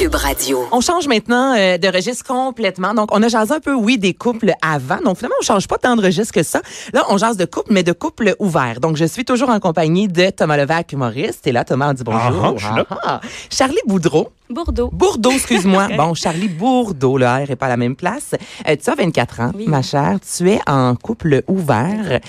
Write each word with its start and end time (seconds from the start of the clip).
Cube 0.00 0.14
Radio. 0.14 0.66
On 0.72 0.80
change 0.80 1.06
maintenant 1.08 1.54
euh, 1.54 1.76
de 1.76 1.86
registre 1.86 2.24
complètement. 2.24 2.94
Donc, 2.94 3.10
on 3.12 3.22
a 3.22 3.28
jasé 3.28 3.52
un 3.52 3.60
peu, 3.60 3.74
oui, 3.74 3.98
des 3.98 4.14
couples 4.14 4.54
avant. 4.62 4.96
Donc, 5.04 5.18
finalement, 5.18 5.36
on 5.42 5.44
change 5.44 5.68
pas 5.68 5.76
tant 5.76 5.94
de 5.94 6.02
registre 6.02 6.32
que 6.32 6.42
ça. 6.42 6.62
Là, 6.94 7.04
on 7.10 7.18
jase 7.18 7.36
de 7.36 7.44
couple, 7.44 7.70
mais 7.70 7.82
de 7.82 7.92
couple 7.92 8.34
ouvert. 8.38 8.80
Donc, 8.80 8.96
je 8.96 9.04
suis 9.04 9.26
toujours 9.26 9.50
en 9.50 9.60
compagnie 9.60 10.08
de 10.08 10.30
Thomas 10.30 10.56
Levac, 10.56 10.90
humoriste. 10.94 11.46
Et 11.46 11.52
là, 11.52 11.64
Thomas, 11.66 11.90
on 11.90 11.92
dit 11.92 12.02
bonjour. 12.02 12.42
Ah, 12.42 12.52
je 12.56 12.64
suis 12.64 12.74
là. 12.74 12.86
Ah, 12.88 12.98
ah. 13.04 13.20
Charlie 13.50 13.76
Boudreau. 13.86 14.30
Bordeaux. 14.48 14.88
Bourdeau, 14.90 15.32
excuse-moi. 15.32 15.88
bon, 15.98 16.14
Charlie 16.14 16.48
Bourdeau, 16.48 17.18
le 17.18 17.26
R 17.26 17.50
est 17.50 17.56
pas 17.56 17.66
à 17.66 17.68
la 17.68 17.76
même 17.76 17.94
place. 17.94 18.30
Euh, 18.66 18.76
tu 18.82 18.88
as 18.88 18.94
24 18.94 19.40
ans, 19.40 19.52
Oui. 19.54 19.66
ma 19.68 19.82
chère. 19.82 20.16
Tu 20.34 20.50
es 20.50 20.60
en 20.66 20.94
couple 20.96 21.42
ouvert. 21.46 22.20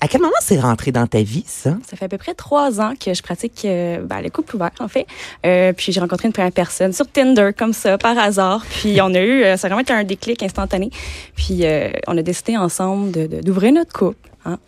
À 0.00 0.08
quel 0.08 0.20
moment 0.20 0.32
c'est 0.40 0.58
rentré 0.60 0.92
dans 0.92 1.06
ta 1.06 1.22
vie, 1.22 1.44
ça? 1.46 1.76
Ça 1.88 1.96
fait 1.96 2.04
à 2.04 2.08
peu 2.08 2.18
près 2.18 2.34
trois 2.34 2.80
ans 2.80 2.94
que 2.98 3.14
je 3.14 3.22
pratique 3.22 3.62
euh, 3.64 4.00
ben, 4.02 4.20
le 4.22 4.30
couple 4.30 4.56
ouvert, 4.56 4.70
en 4.80 4.88
fait. 4.88 5.06
Euh, 5.46 5.72
puis 5.72 5.92
j'ai 5.92 6.00
rencontré 6.00 6.26
une 6.28 6.32
première 6.32 6.52
personne 6.52 6.92
sur 6.92 7.06
Tinder, 7.06 7.50
comme 7.56 7.72
ça, 7.72 7.98
par 7.98 8.18
hasard. 8.18 8.64
Puis 8.80 9.00
on 9.00 9.14
a 9.14 9.20
eu, 9.20 9.42
euh, 9.42 9.56
ça 9.56 9.66
a 9.66 9.68
vraiment 9.68 9.82
été 9.82 9.92
un 9.92 10.04
déclic 10.04 10.42
instantané. 10.42 10.90
Puis 11.36 11.62
on 12.06 12.16
a 12.16 12.22
décidé 12.22 12.56
ensemble 12.56 13.10
de- 13.12 13.26
de- 13.26 13.40
d'ouvrir 13.40 13.72
notre 13.72 13.92
couple. 13.92 14.28
Hein. 14.46 14.58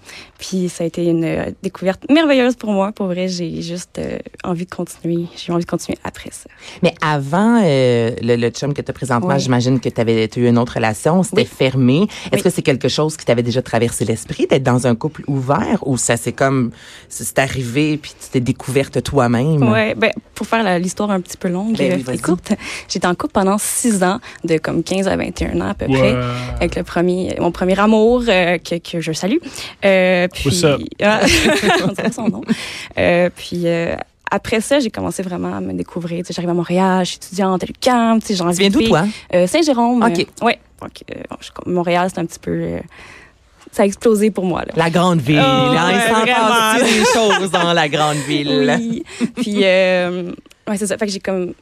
Puis 0.42 0.68
ça 0.68 0.82
a 0.82 0.86
été 0.88 1.04
une 1.04 1.22
euh, 1.24 1.44
découverte 1.62 2.02
merveilleuse 2.10 2.56
pour 2.56 2.72
moi. 2.72 2.90
Pour 2.90 3.06
vrai, 3.06 3.28
j'ai 3.28 3.62
juste 3.62 3.98
euh, 4.00 4.18
envie 4.42 4.64
de 4.64 4.74
continuer. 4.74 5.26
J'ai 5.36 5.52
envie 5.52 5.64
de 5.64 5.70
continuer 5.70 5.96
après 6.02 6.30
ça. 6.32 6.50
Mais 6.82 6.94
avant 7.00 7.62
euh, 7.64 8.10
le, 8.20 8.34
le 8.34 8.50
chum 8.50 8.74
que 8.74 8.82
tu 8.82 8.90
as 8.90 8.92
présentement, 8.92 9.34
Oui. 9.34 9.38
j'imagine 9.40 9.78
que 9.78 9.88
tu 9.88 10.00
avais 10.00 10.28
eu 10.36 10.48
une 10.48 10.58
autre 10.58 10.74
relation, 10.74 11.22
c'était 11.22 11.42
Oui. 11.42 11.46
fermé. 11.46 12.02
Est-ce 12.26 12.34
Oui. 12.36 12.42
que 12.42 12.50
c'est 12.50 12.62
quelque 12.62 12.88
chose 12.88 13.16
qui 13.16 13.24
t'avait 13.24 13.44
déjà 13.44 13.62
traversé 13.62 14.04
l'esprit 14.04 14.48
d'être 14.48 14.64
dans 14.64 14.84
un 14.88 14.96
couple 14.96 15.22
ouvert 15.28 15.78
ou 15.86 15.96
ça 15.96 16.16
c'est 16.16 16.32
comme 16.32 16.72
c'est 17.08 17.38
arrivé 17.38 17.96
puis 17.96 18.12
tu 18.20 18.28
t'es 18.30 18.40
découverte 18.40 19.00
toi-même? 19.00 19.62
Ouais, 19.70 19.94
ben, 19.94 20.10
pour 20.34 20.48
faire 20.48 20.77
l'histoire 20.80 21.12
un 21.12 21.20
petit 21.20 21.36
peu 21.36 21.46
longue 21.48 21.77
Ben 21.77 21.94
oui, 21.98 22.04
euh, 22.08 22.12
et 22.14 22.18
courte, 22.18 22.52
j'étais 22.88 23.06
en 23.06 23.14
couple 23.14 23.32
pendant 23.34 23.58
six 23.58 24.02
ans, 24.02 24.18
de 24.42 24.58
comme 24.58 24.82
15 24.82 25.06
à 25.06 25.16
21 25.16 25.60
ans 25.60 25.68
à 25.68 25.74
peu 25.74 25.86
Ouais. 25.86 25.98
près, 25.98 26.16
avec 26.56 26.74
le 26.74 26.82
premier, 26.82 27.36
mon 27.38 27.52
premier 27.52 27.78
amour 27.78 28.24
euh, 28.27 28.58
que, 28.58 28.77
que 28.78 29.00
je 29.00 29.12
salue. 29.12 29.36
Puis? 30.33 30.62
Ah, 31.02 31.20
son 32.12 32.28
nom. 32.28 32.42
Euh, 32.98 33.30
puis 33.34 33.62
euh, 33.66 33.94
après 34.30 34.61
ça, 34.61 34.80
j'ai 34.80 34.91
commencé 34.91 35.22
vraiment 35.22 35.55
à 35.55 35.61
me 35.61 35.72
découvrir. 35.74 36.20
Tu 36.20 36.28
sais, 36.28 36.34
J'arrive 36.34 36.50
à 36.50 36.55
Montréal, 36.55 37.05
je 37.05 37.11
suis 37.11 37.16
étudiante 37.19 37.62
à 37.62 37.66
l'UQAM, 37.66 38.22
tu 38.22 38.33
viens 38.34 38.70
d'où 38.70 38.83
toi? 38.83 39.05
Euh, 39.34 39.47
Saint-Jérôme. 39.47 40.02
OK. 40.02 40.19
euh, 40.42 40.44
ouais. 40.47 40.58
Donc, 40.80 40.91
Montréal, 41.66 42.08
c'est 42.12 42.20
un 42.20 42.27
petit 42.27 42.39
peu... 42.39 42.50
euh, 42.50 42.80
ça 43.70 43.84
a 43.84 43.86
explosé 43.86 44.30
pour 44.30 44.44
moi. 44.44 44.61
Là. 44.66 44.72
La 44.77 44.91
grande 44.91 45.20
ville. 45.20 45.41
Oh, 45.42 45.47
hein, 45.48 45.92
il 45.94 46.14
s'en 46.14 46.24
passe 46.27 46.83
des 46.83 47.05
choses 47.41 47.50
dans 47.50 47.72
la 47.72 47.89
grande 47.89 48.19
ville? 48.28 48.74
Oui. 48.78 49.02
Puis, 49.36 49.61
euh, 49.64 50.30
ouais, 50.69 50.77
c'est 50.77 50.86
ça. 50.86 50.98
Fait 50.98 51.06
que 51.06 51.12
j'ai 51.12 51.20
comme. 51.20 51.55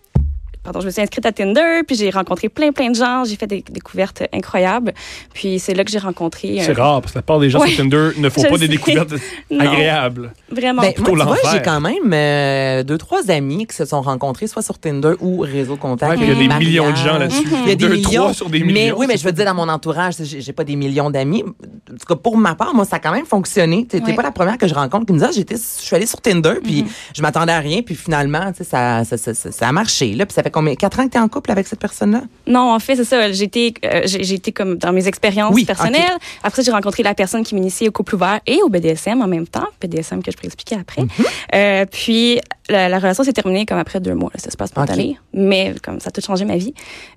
Pardon, 0.63 0.81
je 0.81 0.87
me 0.87 0.91
suis 0.91 1.01
inscrite 1.01 1.25
à 1.25 1.33
Tinder, 1.33 1.81
puis 1.87 1.97
j'ai 1.97 2.11
rencontré 2.11 2.51
plein, 2.51 2.71
plein 2.71 2.91
de 2.91 2.95
gens. 2.95 3.25
J'ai 3.25 3.37
fait 3.37 3.47
des 3.47 3.65
découvertes 3.71 4.25
incroyables. 4.31 4.93
Puis 5.33 5.59
c'est 5.59 5.73
là 5.73 5.85
que 5.85 5.91
j'ai 5.91 5.99
rencontré. 5.99 6.59
C'est 6.61 6.79
euh, 6.79 6.83
rare, 6.83 7.01
parce 7.01 7.15
que 7.15 7.19
la 7.19 7.23
part 7.23 7.41
des 7.41 7.49
gens 7.49 7.61
Ouais. 7.61 7.69
sur 7.69 7.79
Tinder 7.79 8.11
ne 8.19 8.29
font 8.29 8.43
Je 8.45 8.49
pas 8.49 8.59
des 8.59 8.69
découvertes 8.69 9.15
Non. 9.51 9.61
agréables. 9.61 10.33
Vraiment. 10.51 10.83
Ben, 10.83 10.93
moi, 10.99 11.09
tu 11.11 11.17
vois, 11.25 11.53
j'ai 11.53 11.63
quand 11.63 11.81
même 11.81 12.13
euh, 12.13 12.83
deux, 12.83 12.99
trois 12.99 13.31
amis 13.31 13.67
qui 13.67 13.75
se 13.75 13.87
sont 13.87 14.03
rencontrés 14.03 14.49
soit 14.49 14.61
sur 14.61 14.79
Tinder 14.79 15.15
ou 15.21 15.41
Réseau 15.41 15.77
Contact. 15.77 16.19
Ouais, 16.21 16.27
il 16.27 16.29
y 16.29 16.33
a 16.33 16.35
des 16.49 16.55
millions 16.65 16.91
de 16.91 16.97
gens 16.97 17.17
là-dessus. 17.17 17.43
Il 17.65 17.69
y 17.69 17.73
a 17.73 17.75
des 17.75 17.77
Deux, 17.77 17.89
millions. 17.95 18.11
trois 18.21 18.35
sur 18.35 18.51
des 18.51 18.61
mais 18.61 18.67
millions. 18.67 18.97
oui, 18.99 19.07
mais 19.09 19.17
je 19.17 19.25
veux 19.25 19.33
dire, 19.33 19.47
dans 19.47 19.55
mon 19.55 19.69
entourage, 19.69 20.17
j'ai 20.23 20.53
pas 20.53 20.65
des 20.65 20.77
millions 20.77 21.09
d'amis. 21.09 21.43
En 21.43 21.97
tout 21.97 22.07
cas, 22.07 22.17
pour 22.17 22.37
ma 22.37 22.55
part, 22.55 22.75
moi, 22.75 22.85
ça 22.85 22.97
a 22.97 22.99
quand 22.99 23.13
même 23.13 23.25
fonctionné. 23.27 23.87
Tu 23.91 23.97
n'es 23.97 24.05
Ouais. 24.05 24.15
pas 24.15 24.23
la 24.23 24.31
première 24.31 24.59
que 24.59 24.69
je 24.69 24.75
rencontre 24.75 25.07
qui 25.07 25.13
me 25.15 25.19
dit, 25.19 25.25
ah, 25.27 25.31
j'étais, 25.35 25.57
je 25.57 25.83
suis 25.83 25.97
allée 25.97 26.05
sur 26.07 26.21
Tinder, 26.21 26.55
puis 26.63 26.83
Mhm. 26.83 26.89
je 27.17 27.23
m'attendais 27.23 27.53
à 27.53 27.61
rien, 27.61 27.81
puis 27.81 27.95
finalement, 27.95 28.53
ça, 28.61 29.05
ça, 29.05 29.17
ça, 29.17 29.35
ça 29.35 29.69
a 29.69 29.73
marché. 29.73 30.13
Là, 30.15 30.27
puis 30.27 30.35
ça 30.35 30.43
fait 30.43 30.50
combien, 30.51 30.75
quatre 30.75 31.01
ans 31.01 31.07
que 31.07 31.13
tu 31.13 31.17
es 31.17 31.21
en 31.21 31.29
couple 31.29 31.51
avec 31.51 31.67
cette 31.67 31.81
personne-là? 31.81 32.23
Non, 32.47 32.73
en 32.75 32.79
fait, 32.79 32.97
c'est 32.97 33.05
ça. 33.05 33.31
J'ai 33.33 33.45
été, 33.45 33.75
euh, 33.85 34.03
été 34.07 34.53
comme 34.53 34.77
dans 34.77 34.93
mes 34.93 35.07
expériences 35.09 35.55
Oui, 35.55 35.65
personnelles. 35.65 36.17
Après, 36.43 36.63
j'ai 36.63 36.71
rencontré 36.71 37.03
la 37.03 37.15
personne 37.15 37.43
qui 37.43 37.55
m'initie 37.55 37.89
au 37.89 37.93
couple 37.93 38.15
ouvert 38.17 38.41
et 38.47 38.61
au 38.63 38.69
BDSM 38.69 39.23
en 39.23 39.27
même 39.27 39.47
temps. 39.47 39.67
BDSM 39.81 40.23
que 40.23 40.31
je 40.31 40.37
pourrais 40.37 40.49
expliquer 40.49 40.77
après. 40.77 41.03
Mm-hmm. 41.03 41.27
Euh, 41.55 41.87
puis, 41.91 42.41
la, 42.71 42.89
la 42.89 42.99
relation 42.99 43.25
s'est 43.25 43.33
terminée 43.33 43.67
comme 43.67 43.79
après 43.79 44.01
deux 44.01 44.15
mois. 44.15 44.31
là. 44.33 44.41
Ça 44.43 44.51
se 44.51 44.57
passe 44.57 44.71
spontané. 44.71 45.19
Mais 45.35 45.75
comme 45.83 46.01
ça 46.01 46.09
a 46.09 46.11
tout 46.11 46.21
changé 46.21 46.45
ma 46.45 46.57
vie. 46.57 46.73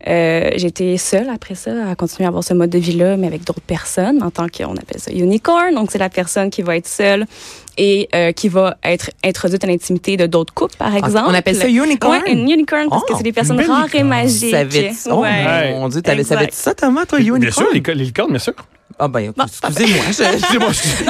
Euh, 0.08 0.50
été 0.52 0.98
seule 0.98 1.30
après 1.30 1.56
ça 1.56 1.72
à 1.90 1.96
continuer 1.96 2.26
à 2.26 2.30
avoir 2.30 2.44
ce 2.44 2.54
mode 2.54 2.70
de 2.72 2.80
vie-là, 2.80 3.18
mais 3.18 3.28
avec 3.28 3.44
d'autres 3.44 3.62
personnes 3.62 4.24
en 4.24 4.32
tant 4.32 4.48
qu'on 4.48 4.76
appelle 4.76 5.00
ça 5.00 5.12
unicorn. 5.12 5.76
Donc, 5.76 5.92
c'est 5.92 5.98
la 6.00 6.10
personne 6.10 6.50
qui 6.50 6.62
va 6.62 6.76
être 6.78 6.88
seule 6.88 7.26
et 7.78 8.08
euh, 8.16 8.32
qui 8.32 8.50
va 8.50 8.78
être 8.84 9.12
introduite 9.24 9.64
à 9.64 9.68
l'intimité 9.68 10.16
de 10.18 10.26
d'autres 10.26 10.54
couples, 10.54 10.76
par 10.78 10.96
exemple. 10.96 11.18
Ah, 11.28 11.28
On 11.30 11.34
appelle 11.34 11.56
ça 11.56 11.68
unicorn? 11.68 12.22
Ouais, 12.26 12.32
une 12.32 12.50
unicorn 12.50 12.88
parce 12.90 13.04
Oh, 13.04 13.12
que 13.12 13.18
c'est 13.18 13.24
des 13.24 13.34
personnes 13.34 13.60
rares 13.62 13.94
et 13.94 14.04
magiques. 14.04 14.52
Savais-tu? 14.52 14.96
Oh, 15.12 15.22
Ouais. 15.22 15.72
mon 15.74 15.90
Dieu, 15.90 16.02
t'avais, 16.02 16.24
ça, 16.24 16.74
Thomas, 16.76 17.06
toi, 17.06 17.20
unicorn? 17.20 17.40
Bien 17.42 17.52
sûr, 17.52 17.68
les, 17.74 17.82
les 17.82 18.06
licornes, 18.06 18.30
bien 18.32 18.40
sûr. 18.40 18.54
Ah, 19.00 19.08
ben, 19.08 19.34
Bon, 19.36 19.44
excusez-moi. 19.46 20.04
je- 20.08 20.14
c'est 20.14 20.24
ça 20.24 20.32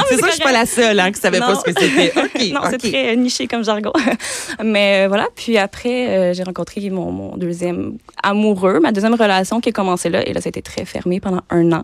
c'est 0.09 0.17
que 0.17 0.25
je 0.27 0.31
suis 0.31 0.44
pas 0.44 0.51
la 0.51 0.66
seule, 0.66 0.99
hein, 0.99 1.11
qui 1.11 1.19
savait 1.19 1.39
pas 1.39 1.53
Non. 1.53 1.59
ce 1.59 1.71
que 1.71 1.79
c'était. 1.79 2.11
OK. 2.17 2.51
non, 2.53 2.61
c'est 2.69 2.75
OK. 2.85 2.91
très 2.91 3.13
euh, 3.13 3.16
niché 3.16 3.47
comme 3.47 3.63
jargon. 3.63 3.91
Mais 4.63 5.03
euh, 5.03 5.07
voilà, 5.07 5.27
puis 5.35 5.57
après, 5.57 6.07
euh, 6.09 6.33
j'ai 6.33 6.43
rencontré 6.43 6.89
mon, 6.89 7.11
mon 7.11 7.38
deuxième 7.38 7.97
amoureux, 8.22 8.79
ma 8.79 8.91
deuxième 8.91 9.13
relation 9.16 9.59
qui 9.59 9.69
a 9.69 9.72
commencé 9.72 10.09
là. 10.09 10.27
Et 10.27 10.33
là, 10.33 10.41
ça 10.41 10.47
a 10.47 10.49
été 10.49 10.61
très 10.61 10.85
fermé 10.85 11.19
pendant 11.19 11.41
un 11.49 11.72
an. 11.72 11.83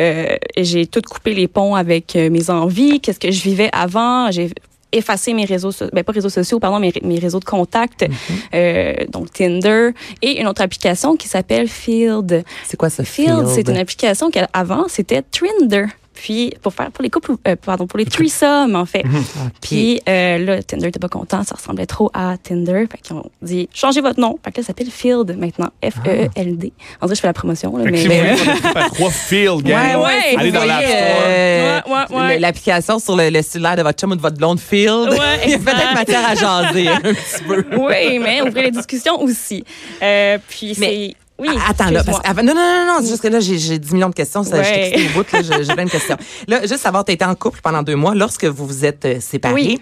Euh, 0.00 0.36
j'ai 0.56 0.86
tout 0.86 1.00
coupé 1.02 1.34
les 1.34 1.48
ponts 1.48 1.74
avec 1.74 2.16
euh, 2.16 2.30
mes 2.30 2.50
envies, 2.50 3.00
qu'est-ce 3.00 3.20
que 3.20 3.30
je 3.30 3.42
vivais 3.42 3.70
avant. 3.72 4.30
J'ai 4.30 4.50
effacé 4.92 5.34
mes 5.34 5.44
réseaux, 5.44 5.72
so- 5.72 5.86
ben 5.92 6.04
pas 6.04 6.12
réseaux 6.12 6.28
sociaux, 6.28 6.58
pardon, 6.60 6.78
mes, 6.78 6.92
mes 7.02 7.18
réseaux 7.18 7.40
de 7.40 7.44
contact, 7.44 8.06
euh, 8.54 8.94
donc 9.08 9.32
Tinder, 9.32 9.90
et 10.22 10.40
une 10.40 10.46
autre 10.46 10.62
application 10.62 11.16
qui 11.16 11.28
s'appelle 11.28 11.68
Field. 11.68 12.44
C'est 12.64 12.76
quoi 12.76 12.88
ça, 12.90 13.04
Field, 13.04 13.46
c'est 13.48 13.68
une 13.68 13.76
application 13.78 14.30
qu'avant, 14.30 14.86
c'était 14.88 15.22
Trinder. 15.22 15.86
Puis, 16.16 16.52
pour 16.62 16.72
faire, 16.74 16.90
pour 16.90 17.02
les 17.02 17.10
couples, 17.10 17.32
euh, 17.46 17.54
pardon, 17.56 17.86
pour 17.86 17.98
les 17.98 18.06
threesomes, 18.06 18.74
en 18.74 18.86
fait. 18.86 19.04
OK. 19.04 19.52
Puis 19.60 20.00
euh, 20.08 20.38
là, 20.38 20.62
Tinder 20.62 20.88
était 20.88 20.98
pas 20.98 21.08
content, 21.08 21.44
ça 21.44 21.54
ressemblait 21.54 21.86
trop 21.86 22.10
à 22.14 22.36
Tinder. 22.42 22.86
Fait 22.90 22.98
qu'ils 22.98 23.14
ont 23.14 23.30
dit 23.42 23.68
changez 23.72 24.00
votre 24.00 24.18
nom. 24.20 24.38
Fait 24.44 24.50
que 24.50 24.56
là, 24.58 24.62
ça 24.62 24.68
s'appelle 24.68 24.90
Field 24.90 25.36
maintenant, 25.38 25.68
F-E-E-L-D. 25.84 26.72
On 27.00 27.06
dirait 27.06 27.12
que 27.12 27.14
je 27.16 27.20
fais 27.20 27.26
la 27.28 27.32
promotion, 27.32 27.76
là, 27.76 27.84
Fait 27.84 27.90
mais. 27.90 28.36
si 28.36 28.44
vous 28.48 28.88
trois 28.94 29.10
field, 29.10 29.62
gang, 29.62 29.76
Ouais, 29.76 30.04
ouais, 30.04 30.36
allez 30.36 30.52
dans 30.52 30.64
l'App 30.64 30.84
euh, 30.86 31.80
Ouais, 31.86 32.16
ouais, 32.16 32.38
L'application 32.38 32.98
sur 32.98 33.14
le, 33.16 33.30
le 33.30 33.42
cellulaire 33.42 33.76
de 33.76 33.82
votre 33.82 33.98
chum 34.00 34.12
ou 34.12 34.16
de 34.16 34.20
votre 34.22 34.36
blonde 34.36 34.58
Field. 34.58 35.10
Ouais, 35.10 35.18
Il 35.44 35.50
y 35.50 35.54
a 35.54 35.58
peut-être 35.58 35.94
matière 35.94 36.28
à 36.28 36.34
jaser 36.34 36.88
un 36.88 37.00
petit 37.00 37.42
peu. 37.46 37.64
oui, 37.78 38.18
mais 38.18 38.42
ouvrir 38.42 38.64
les 38.64 38.70
discussions 38.70 39.20
aussi. 39.20 39.64
Euh, 40.02 40.38
puis 40.48 40.74
c'est. 40.74 41.14
Oui, 41.38 41.48
Ah, 41.58 41.70
Attends, 41.70 41.90
là, 41.90 42.02
parce 42.02 42.20
qu'avant- 42.20 42.42
non, 42.42 42.54
non, 42.54 42.60
non, 42.86 42.86
non, 42.94 42.98
c'est 43.02 43.08
juste 43.10 43.22
que 43.22 43.28
là, 43.28 43.40
j'ai 43.40 43.58
j'ai 43.58 43.78
10 43.78 43.92
millions 43.92 44.08
de 44.08 44.14
questions, 44.14 44.42
ça, 44.42 44.62
je 44.62 44.68
Ouais. 44.70 44.94
au 45.10 45.18
bout, 45.18 45.30
là, 45.32 45.62
j'ai 45.62 45.74
plein 45.74 45.84
de 45.84 45.90
questions. 45.90 46.16
Là, 46.48 46.60
juste 46.62 46.78
savoir, 46.78 47.04
tu 47.04 47.12
été 47.12 47.24
en 47.24 47.34
couple 47.34 47.60
pendant 47.62 47.82
deux 47.82 47.96
mois, 47.96 48.14
lorsque 48.14 48.44
vous 48.46 48.66
vous 48.66 48.84
êtes 48.86 49.04
euh, 49.04 49.20
séparés, 49.20 49.54
Oui. 49.54 49.80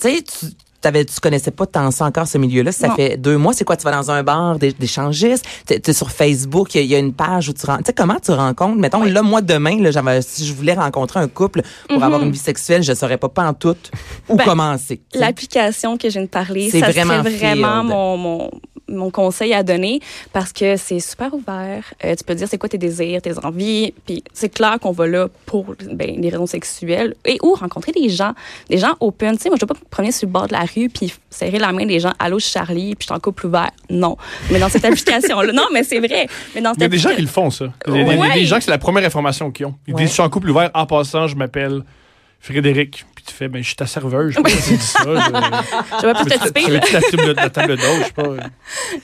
tu 0.00 0.08
sais, 0.08 0.22
tu 0.22 0.46
t'avais, 0.80 1.04
tu 1.04 1.20
connaissais 1.20 1.50
pas 1.50 1.66
tant 1.66 1.90
ça 1.90 2.06
encore, 2.06 2.26
ce 2.26 2.38
milieu-là, 2.38 2.72
ça 2.72 2.88
Non. 2.88 2.94
fait 2.96 3.18
deux 3.18 3.36
mois, 3.36 3.52
c'est 3.52 3.66
quoi, 3.66 3.76
tu 3.76 3.84
vas 3.84 3.90
dans 3.92 4.10
un 4.10 4.22
bar 4.22 4.58
d'é- 4.58 4.72
d'échangistes, 4.72 5.44
tu 5.66 5.74
es 5.74 5.92
sur 5.92 6.10
Facebook, 6.10 6.74
il 6.74 6.78
y, 6.78 6.80
a- 6.80 6.84
il 6.84 6.90
y 6.90 6.94
a 6.94 6.98
une 6.98 7.12
page 7.12 7.50
où 7.50 7.52
tu 7.52 7.66
rencontres, 7.66 7.84
tu 7.84 7.88
sais, 7.88 7.92
comment 7.92 8.16
tu 8.18 8.30
rencontres, 8.30 8.78
mettons, 8.78 9.02
là, 9.04 9.20
moi, 9.20 9.42
demain, 9.42 9.78
là, 9.82 9.90
j'avais- 9.90 10.22
si 10.22 10.46
je 10.46 10.54
voulais 10.54 10.72
rencontrer 10.72 11.20
un 11.20 11.28
couple 11.28 11.60
pour 11.86 12.02
avoir 12.02 12.22
une 12.22 12.30
vie 12.32 12.38
sexuelle, 12.38 12.82
je 12.82 12.94
saurais 12.94 13.18
pas 13.18 13.28
pas 13.28 13.46
en 13.46 13.52
tout 13.52 13.76
où 14.30 14.32
Mhm. 14.32 14.38
Ben, 14.38 14.44
commencer. 14.46 15.02
L'application 15.12 15.98
que 15.98 16.08
je 16.08 16.14
viens 16.14 16.22
de 16.22 16.28
parler, 16.28 16.70
C'est 16.70 16.80
ça 16.80 16.90
vraiment 16.90 17.22
serait 17.22 17.36
vraiment 17.36 17.84
mon, 17.84 18.16
mon, 18.16 18.50
mon 18.90 19.10
conseil 19.10 19.54
à 19.54 19.62
donner 19.62 20.00
parce 20.32 20.52
que 20.52 20.76
c'est 20.76 21.00
super 21.00 21.32
ouvert. 21.32 21.84
Euh, 22.04 22.14
tu 22.14 22.24
peux 22.24 22.34
dire 22.34 22.46
c'est 22.48 22.58
quoi 22.58 22.68
tes 22.68 22.76
désirs, 22.78 23.22
tes 23.22 23.38
envies, 23.44 23.94
puis 24.06 24.22
c'est 24.34 24.48
clair 24.48 24.78
qu'on 24.80 24.92
va 24.92 25.06
là 25.06 25.28
pour 25.46 25.74
ben, 25.92 26.20
les 26.20 26.28
raisons 26.28 26.46
sexuelles 26.46 27.14
et 27.24 27.38
ou 27.42 27.54
rencontrer 27.54 27.92
des 27.92 28.08
gens, 28.08 28.32
des 28.68 28.78
gens 28.78 28.94
open. 29.00 29.36
Tu 29.36 29.44
sais, 29.44 29.48
moi 29.48 29.56
je 29.60 29.64
dois 29.64 29.74
pas 29.74 29.80
me 29.80 29.88
promener 29.88 30.12
sur 30.12 30.26
le 30.26 30.32
bord 30.32 30.48
de 30.48 30.52
la 30.52 30.64
rue 30.74 30.88
puis 30.88 31.12
serrer 31.30 31.58
la 31.58 31.72
main 31.72 31.86
des 31.86 32.00
gens. 32.00 32.12
Allô, 32.18 32.38
Charlie, 32.38 32.94
puis 32.96 33.06
je 33.06 33.06
suis 33.06 33.14
en 33.14 33.20
couple 33.20 33.46
ouvert. 33.46 33.70
Non, 33.88 34.16
mais 34.50 34.58
dans 34.58 34.68
cette 34.68 34.84
application 34.84 35.40
là, 35.40 35.52
non, 35.52 35.66
mais 35.72 35.84
c'est 35.84 35.98
vrai. 36.00 36.26
Mais 36.54 36.60
dans 36.60 36.70
cette 36.70 36.78
Il 36.80 36.82
y 36.82 36.86
a 36.86 36.88
des 36.88 36.98
gens 36.98 37.14
qui 37.14 37.22
le 37.22 37.28
font, 37.28 37.50
ça. 37.50 37.66
Il 37.86 37.96
y 37.96 38.00
a 38.00 38.04
des, 38.04 38.16
Ouais. 38.18 38.34
des 38.34 38.44
gens 38.44 38.58
que 38.58 38.64
c'est 38.64 38.70
la 38.70 38.78
première 38.78 39.04
information 39.04 39.50
qu'ils 39.50 39.66
ont. 39.66 39.74
Ils 39.86 39.94
Ouais. 39.94 40.00
disent, 40.02 40.08
je 40.10 40.14
suis 40.14 40.22
en 40.22 40.28
couple 40.30 40.50
ouvert, 40.50 40.70
en 40.74 40.86
passant, 40.86 41.26
je 41.26 41.36
m'appelle 41.36 41.82
Frédéric. 42.40 43.04
Puis 43.30 43.36
tu 43.38 43.44
fais, 43.44 43.48
ben, 43.48 43.62
je 43.62 43.66
suis 43.68 43.76
ta 43.76 43.86
serveuse. 43.86 44.32
Je 44.32 44.36
sais 44.36 44.42
pas 44.42 44.48
si 44.50 44.62
tu 44.70 44.76
dis 44.76 44.82
ça. 44.84 45.02
Je... 46.00 46.06
Vais 46.06 46.14
plus 46.14 46.24
te 46.24 46.48
Tu 46.58 46.70
là. 46.70 46.80
veux-tu 46.80 46.92
la 46.92 47.00
table, 47.00 47.34
la 47.36 47.50
table 47.50 47.76
d'eau, 47.76 47.82
je 48.00 48.04
sais 48.04 48.12
pas? 48.12 48.50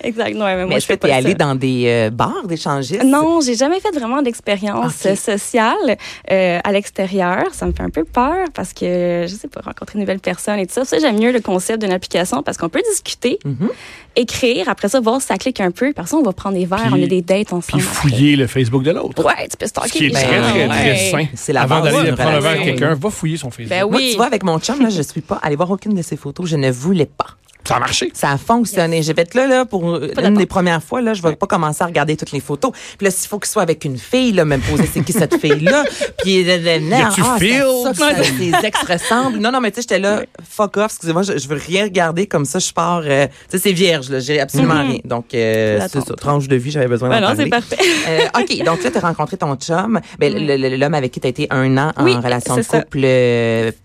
Exact. 0.02 0.34
Non, 0.36 0.44
mais 0.46 0.66
moi, 0.66 0.78
je 0.78 0.86
fais 0.86 0.96
pas 0.96 1.14
allé 1.14 1.34
dans 1.34 1.54
des 1.54 1.84
euh, 1.86 2.10
bars 2.10 2.46
d'échangistes? 2.46 3.04
Non, 3.04 3.40
j'ai 3.40 3.54
jamais 3.54 3.80
fait 3.80 3.90
vraiment 3.96 4.22
d'expérience 4.22 4.94
sociale 5.14 5.96
euh, 6.30 6.58
à 6.62 6.72
l'extérieur. 6.72 7.44
Ça 7.52 7.66
me 7.66 7.72
fait 7.72 7.82
un 7.82 7.90
peu 7.90 8.04
peur 8.04 8.46
parce 8.54 8.72
que, 8.72 9.26
je 9.28 9.34
sais 9.34 9.48
pas, 9.48 9.60
rencontrer 9.60 9.94
une 9.98 10.00
nouvelle 10.00 10.20
personne 10.20 10.58
et 10.58 10.66
tout 10.66 10.74
ça. 10.74 10.84
Ça, 10.84 10.98
j'aime 10.98 11.18
mieux 11.18 11.32
le 11.32 11.40
concept 11.40 11.80
d'une 11.82 11.92
application 11.92 12.42
parce 12.42 12.56
qu'on 12.58 12.68
peut 12.68 12.82
discuter, 12.90 13.38
Mhm. 13.44 13.68
écrire, 14.16 14.68
après 14.68 14.88
ça, 14.88 15.00
voir 15.00 15.20
si 15.20 15.26
ça 15.28 15.36
clique 15.36 15.60
un 15.60 15.70
peu. 15.70 15.92
Par 15.92 16.08
ça, 16.08 16.16
on 16.16 16.22
va 16.22 16.32
prendre 16.32 16.56
des 16.56 16.66
verres, 16.66 16.80
Puis- 16.90 17.00
on 17.00 17.04
a 17.04 17.06
des 17.06 17.22
dates 17.22 17.46
Puis 17.48 17.54
ensemble. 17.56 17.82
fouiller 17.82 18.36
le 18.36 18.46
Facebook 18.46 18.82
de 18.82 18.90
l'autre. 18.90 19.24
Ouais, 19.24 19.46
tu 19.48 19.56
peux 19.56 19.66
stalker 19.66 19.88
Ce 19.90 19.92
qui 19.94 20.04
est 20.06 20.08
les 20.08 20.14
très, 20.14 20.26
très, 20.26 20.68
très 20.68 20.90
ouais. 20.90 21.10
sain. 21.10 21.26
C'est 21.34 21.52
la 21.52 21.62
Avant 21.62 21.80
d'aller 21.80 22.12
prendre 22.12 22.30
un 22.30 22.40
verre 22.40 22.50
avec 22.52 22.60
relation. 22.62 22.64
quelqu'un, 22.64 22.94
va 22.94 23.10
fouiller 23.10 23.36
son 23.36 23.50
Facebook. 23.50 23.68
Ben 23.70 23.86
Moi, 23.86 23.96
oui. 23.98 24.15
Tu 24.16 24.18
vois, 24.18 24.26
avec 24.28 24.44
mon 24.44 24.58
chum, 24.58 24.80
là, 24.80 24.88
je 24.88 25.02
suis 25.02 25.20
pas 25.20 25.36
allée 25.42 25.56
voir 25.56 25.70
aucune 25.70 25.92
de 25.92 26.00
ses 26.00 26.16
photos. 26.16 26.48
Je 26.48 26.56
ne 26.56 26.70
voulais 26.70 27.04
pas. 27.04 27.36
Ça 27.66 27.76
a 27.76 27.80
marché. 27.80 28.10
Ça 28.14 28.30
a 28.30 28.38
fonctionné. 28.38 29.02
J'ai 29.02 29.14
fait 29.14 29.34
là, 29.34 29.46
là, 29.46 29.64
pour 29.64 29.96
une 29.96 30.34
des 30.34 30.46
premières 30.46 30.82
fois, 30.82 31.00
là, 31.00 31.14
je 31.14 31.22
vais 31.22 31.34
pas 31.36 31.46
commencer 31.46 31.82
à 31.82 31.86
regarder 31.86 32.16
toutes 32.16 32.32
les 32.32 32.40
photos. 32.40 32.72
Puis 32.96 33.04
là, 33.06 33.10
s'il 33.10 33.28
faut 33.28 33.38
qu'il 33.38 33.48
soit 33.50 33.62
avec 33.62 33.84
une 33.84 33.98
fille, 33.98 34.32
là, 34.32 34.44
me 34.44 34.58
poser 34.58 34.88
c'est 34.92 35.00
qui 35.04 35.12
cette 35.12 35.36
fille-là? 35.40 35.84
Puis, 36.22 36.44
là, 36.44 36.56
là, 36.58 37.08
a-tu 37.08 37.20
ah, 37.24 37.36
ça 37.38 37.38
que 37.40 37.98
ça- 37.98 38.22
ses 38.24 38.52
ex 38.66 38.78
ressemblent. 38.82 39.38
Non, 39.38 39.50
non, 39.50 39.60
mais 39.60 39.70
tu 39.70 39.76
sais, 39.76 39.82
j'étais 39.82 39.98
là, 39.98 40.22
fuck 40.48 40.76
off, 40.76 40.86
excusez-moi, 40.86 41.22
je, 41.22 41.38
je 41.38 41.48
veux 41.48 41.56
rien 41.64 41.84
regarder 41.84 42.26
comme 42.26 42.44
ça, 42.44 42.58
je 42.58 42.72
pars, 42.72 43.02
euh, 43.04 43.26
tu 43.26 43.32
sais, 43.56 43.58
c'est 43.58 43.72
vierge, 43.72 44.10
là, 44.10 44.20
j'ai 44.20 44.40
absolument 44.40 44.74
Mhm. 44.74 44.90
rien. 44.90 44.98
Donc, 45.04 45.26
euh, 45.34 45.80
c'est 45.90 46.00
ça, 46.00 46.14
tranche 46.14 46.48
de 46.48 46.56
vie, 46.56 46.70
j'avais 46.70 46.86
besoin 46.88 47.08
Ben 47.08 47.20
d'en 47.20 47.28
non, 47.30 47.34
c'est 47.36 47.46
parler. 47.48 47.64
parfait. 47.68 47.76
Euh, 48.08 48.40
OK, 48.40 48.64
donc 48.64 48.84
là, 48.84 48.90
tu 48.90 48.98
as 48.98 49.00
rencontré 49.00 49.36
ton 49.36 49.54
chum, 49.56 50.00
ben, 50.18 50.78
l'homme 50.78 50.94
avec 50.94 51.10
qui 51.10 51.18
tu 51.20 51.26
as 51.26 51.30
été 51.30 51.46
un 51.50 51.76
an 51.76 51.92
Oui, 52.00 52.14
en 52.14 52.20
relation 52.20 52.56
de 52.56 52.62
couple 52.62 52.98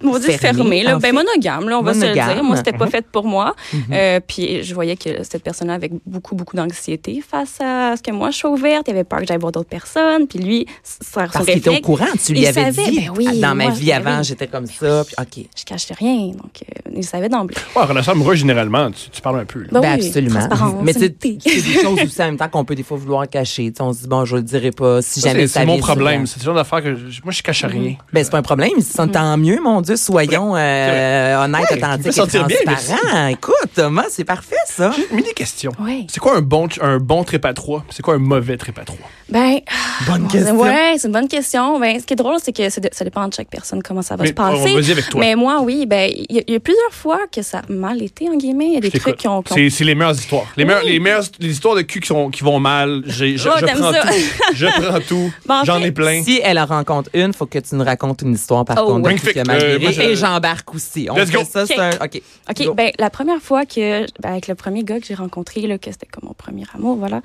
On 0.07 0.11
va 0.11 0.19
dire 0.19 0.39
fermé, 0.39 0.83
là. 0.83 0.95
en 0.95 0.99
Ben, 0.99 1.13
monogame, 1.13 1.69
là, 1.69 1.79
on 1.79 1.81
va 1.81 1.93
se 1.93 2.05
le 2.05 2.13
dire. 2.13 2.43
Moi, 2.43 2.55
c'était 2.57 2.73
pas 2.73 2.87
fait 2.87 3.05
pour 3.11 3.25
moi. 3.25 3.55
Mhm. 3.73 3.81
Euh, 3.93 4.19
puis 4.25 4.63
je 4.63 4.73
voyais 4.73 4.95
que 4.95 5.23
cette 5.23 5.43
personne-là 5.43 5.75
avait 5.75 5.91
beaucoup, 6.05 6.35
beaucoup 6.35 6.55
d'anxiété 6.55 7.21
face 7.27 7.55
à 7.61 7.95
ce 7.97 8.01
que 8.01 8.11
moi, 8.11 8.31
je 8.31 8.37
suis 8.37 8.47
ouverte. 8.47 8.87
Il 8.87 8.91
avait 8.91 9.03
peur 9.03 9.19
que 9.19 9.25
j'aille 9.27 9.37
voir 9.39 9.51
d'autres 9.51 9.69
personnes. 9.69 10.27
Puis 10.27 10.39
lui, 10.39 10.65
son 10.83 11.21
Parce 11.31 11.45
qu'il 11.45 11.57
était 11.57 11.69
au 11.69 11.79
courant, 11.81 12.05
tu 12.23 12.33
lui 12.33 12.45
avais 12.47 12.71
savait, 12.71 12.89
dit. 12.89 12.99
ben 12.99 13.11
oui, 13.17 13.39
dans 13.39 13.55
ma 13.55 13.65
moi, 13.65 13.73
vie 13.73 13.87
ben 13.87 14.05
avant, 14.07 14.17
oui. 14.19 14.23
j'étais 14.23 14.47
comme 14.47 14.65
ça. 14.65 15.03
Puis, 15.05 15.15
OK. 15.19 15.45
je 15.57 15.63
cachais 15.65 15.93
rien. 15.93 16.27
Donc, 16.27 16.63
euh, 16.63 16.91
il 16.95 17.03
savait 17.03 17.29
d'emblée. 17.29 17.55
Ouais, 17.75 17.81
en 17.81 17.85
relation 17.85 18.11
amoureuse, 18.13 18.39
généralement, 18.39 18.91
tu, 18.91 19.09
tu 19.09 19.21
parles 19.21 19.39
un 19.39 19.45
peu. 19.45 19.59
là. 19.61 19.67
Ben 19.71 19.81
Ben, 19.81 19.97
oui, 19.99 20.07
absolument. 20.07 20.47
Mais 20.83 20.93
c'est 20.93 21.17
des 21.21 21.39
choses 21.81 21.99
aussi 22.03 22.21
en 22.21 22.25
même 22.25 22.37
temps 22.37 22.49
qu'on 22.49 22.65
peut 22.65 22.75
des 22.75 22.83
fois 22.83 22.97
vouloir 22.97 23.27
cacher. 23.29 23.71
On 23.79 23.93
se 23.93 23.99
dit, 24.01 24.07
bon, 24.07 24.25
je 24.25 24.35
le 24.35 24.43
dirai 24.43 24.71
pas 24.71 25.01
si 25.01 25.19
Ça, 25.21 25.29
jamais 25.29 25.47
c'est 25.47 25.53
ça 25.53 25.59
c'est 25.61 25.65
mon 25.65 25.77
problème. 25.79 26.27
C'est 26.27 26.39
le 26.39 26.45
genre 26.45 26.55
d'affaire 26.55 26.81
que 26.83 26.95
je- 26.95 27.21
moi, 27.23 27.31
je 27.31 27.41
cache 27.41 27.63
rien. 27.65 27.95
Ben, 28.13 28.23
c'est 28.23 28.29
pas 28.31 28.37
un 28.37 28.41
problème. 28.41 28.71
Ils 28.77 28.83
se 28.83 28.93
sentent 28.93 29.11
tant 29.13 29.37
mieux, 29.37 29.59
mon 29.61 29.81
Dieu. 29.81 29.95
Soyons 29.95 30.55
euh, 30.55 31.43
honnêtes, 31.45 31.71
authentiques 31.71 32.17
et 32.17 32.65
transparents. 32.65 33.27
Écoute, 33.27 33.60
Thomas, 33.73 34.05
c'est 34.09 34.23
parfait, 34.25 34.55
ça. 34.67 34.91
J'ai 34.95 35.07
une 35.09 35.15
mini 35.17 35.33
question. 35.33 35.71
Oui. 35.79 36.07
C'est 36.09 36.19
quoi 36.19 36.35
un 36.37 36.41
bon, 36.41 36.67
un 36.81 36.97
bon 36.97 37.23
trip 37.23 37.45
à 37.45 37.53
trois? 37.53 37.83
C'est 37.89 38.01
quoi 38.01 38.15
un 38.15 38.19
mauvais 38.19 38.57
trip 38.57 38.77
à 38.79 38.83
trois? 38.83 38.97
Ben, 39.29 39.59
Bonne 40.07 40.23
Bon, 40.23 40.27
question. 40.27 40.59
Ouais, 40.59 40.95
c'est 40.97 41.07
une 41.07 41.13
bonne 41.13 41.27
question. 41.27 41.79
Ben, 41.79 41.99
ce 41.99 42.05
qui 42.05 42.13
est 42.13 42.17
drôle, 42.17 42.37
c'est 42.43 42.51
que 42.51 42.69
c'est 42.69 42.81
de- 42.81 42.89
ça 42.91 43.05
dépend 43.05 43.27
de 43.27 43.33
chaque 43.33 43.47
personne 43.49 43.81
comment 43.81 44.01
ça 44.01 44.15
va 44.17 44.23
Mais 44.23 44.29
se 44.29 44.33
passer. 44.33 44.73
on 44.75 44.91
avec 44.91 45.09
toi. 45.09 45.19
Mais 45.21 45.35
moi, 45.35 45.61
oui, 45.61 45.85
ben, 45.85 46.11
il 46.13 46.35
y, 46.35 46.39
a- 46.39 46.43
il 46.47 46.53
y 46.53 46.57
a 46.57 46.59
plusieurs 46.59 46.91
fois 46.93 47.19
que 47.33 47.41
ça 47.41 47.59
a 47.59 47.71
mal 47.71 48.01
été, 48.01 48.27
en 48.29 48.35
guillemets. 48.35 48.67
Il 48.67 48.73
y 48.73 48.77
a 48.77 48.81
des 48.81 48.91
trucs 48.91 49.15
qui 49.17 49.27
ont. 49.27 49.41
C'est 49.47 49.69
les 49.85 49.95
meilleures 49.95 50.15
histoires. 50.15 50.45
Les, 50.57 50.65
meilleures, 50.65 50.83
Oui. 50.83 50.91
les 50.91 50.99
meilleures 50.99 51.23
les 51.39 51.51
histoires 51.51 51.75
de 51.75 51.81
cul 51.83 52.01
qui, 52.01 52.07
sont, 52.07 52.29
qui 52.29 52.43
vont 52.43 52.59
mal. 52.59 53.03
Je, 53.05 53.25
Oh, 53.25 53.53
je 53.59 53.65
prends 53.65 53.91
ça. 53.93 54.01
tout. 54.01 54.53
Je 54.53 54.65
prends 54.81 54.99
tout. 54.99 55.31
Bon, 55.45 55.61
J'en 55.63 55.81
ai 55.81 55.91
plein. 55.91 56.23
Si 56.23 56.41
elle 56.43 56.59
en 56.59 56.65
rencontre 56.65 57.09
une, 57.13 57.33
faut 57.33 57.45
que 57.45 57.59
tu 57.59 57.75
nous 57.75 57.83
racontes 57.85 58.21
une 58.23 58.33
histoire, 58.33 58.65
par 58.65 58.77
Oh, 58.81 58.87
contre, 58.87 59.03
de 59.03 59.07
ouais. 59.07 59.15
tout 59.15 59.25
ce 59.27 59.31
qui 59.31 59.39
a 59.39 59.43
mal 59.45 59.57
Magnifique. 59.61 59.77
Euh, 59.79 59.83
moi, 59.83 59.91
je- 59.91 60.01
Et 60.01 60.15
j'embarque 60.15 60.73
aussi. 60.75 61.07
On 61.09 61.15
Let's 61.15 61.31
go. 61.31 61.39
ça, 61.49 61.65
c'est 61.65 61.75
OK. 61.79 62.21
un... 62.49 62.65
OK. 62.69 62.75
Ben, 62.75 62.91
la 62.99 63.09
première 63.09 63.39
fois 63.41 63.50
que, 63.59 64.05
ben, 64.21 64.31
avec 64.31 64.47
le 64.47 64.55
premier 64.55 64.83
gars 64.83 64.99
que 64.99 65.05
j'ai 65.05 65.13
rencontré, 65.13 65.61
là, 65.61 65.77
que 65.77 65.91
c'était 65.91 66.07
comme 66.07 66.27
mon 66.27 66.33
premier 66.33 66.63
amour, 66.73 66.95
voilà, 66.95 67.21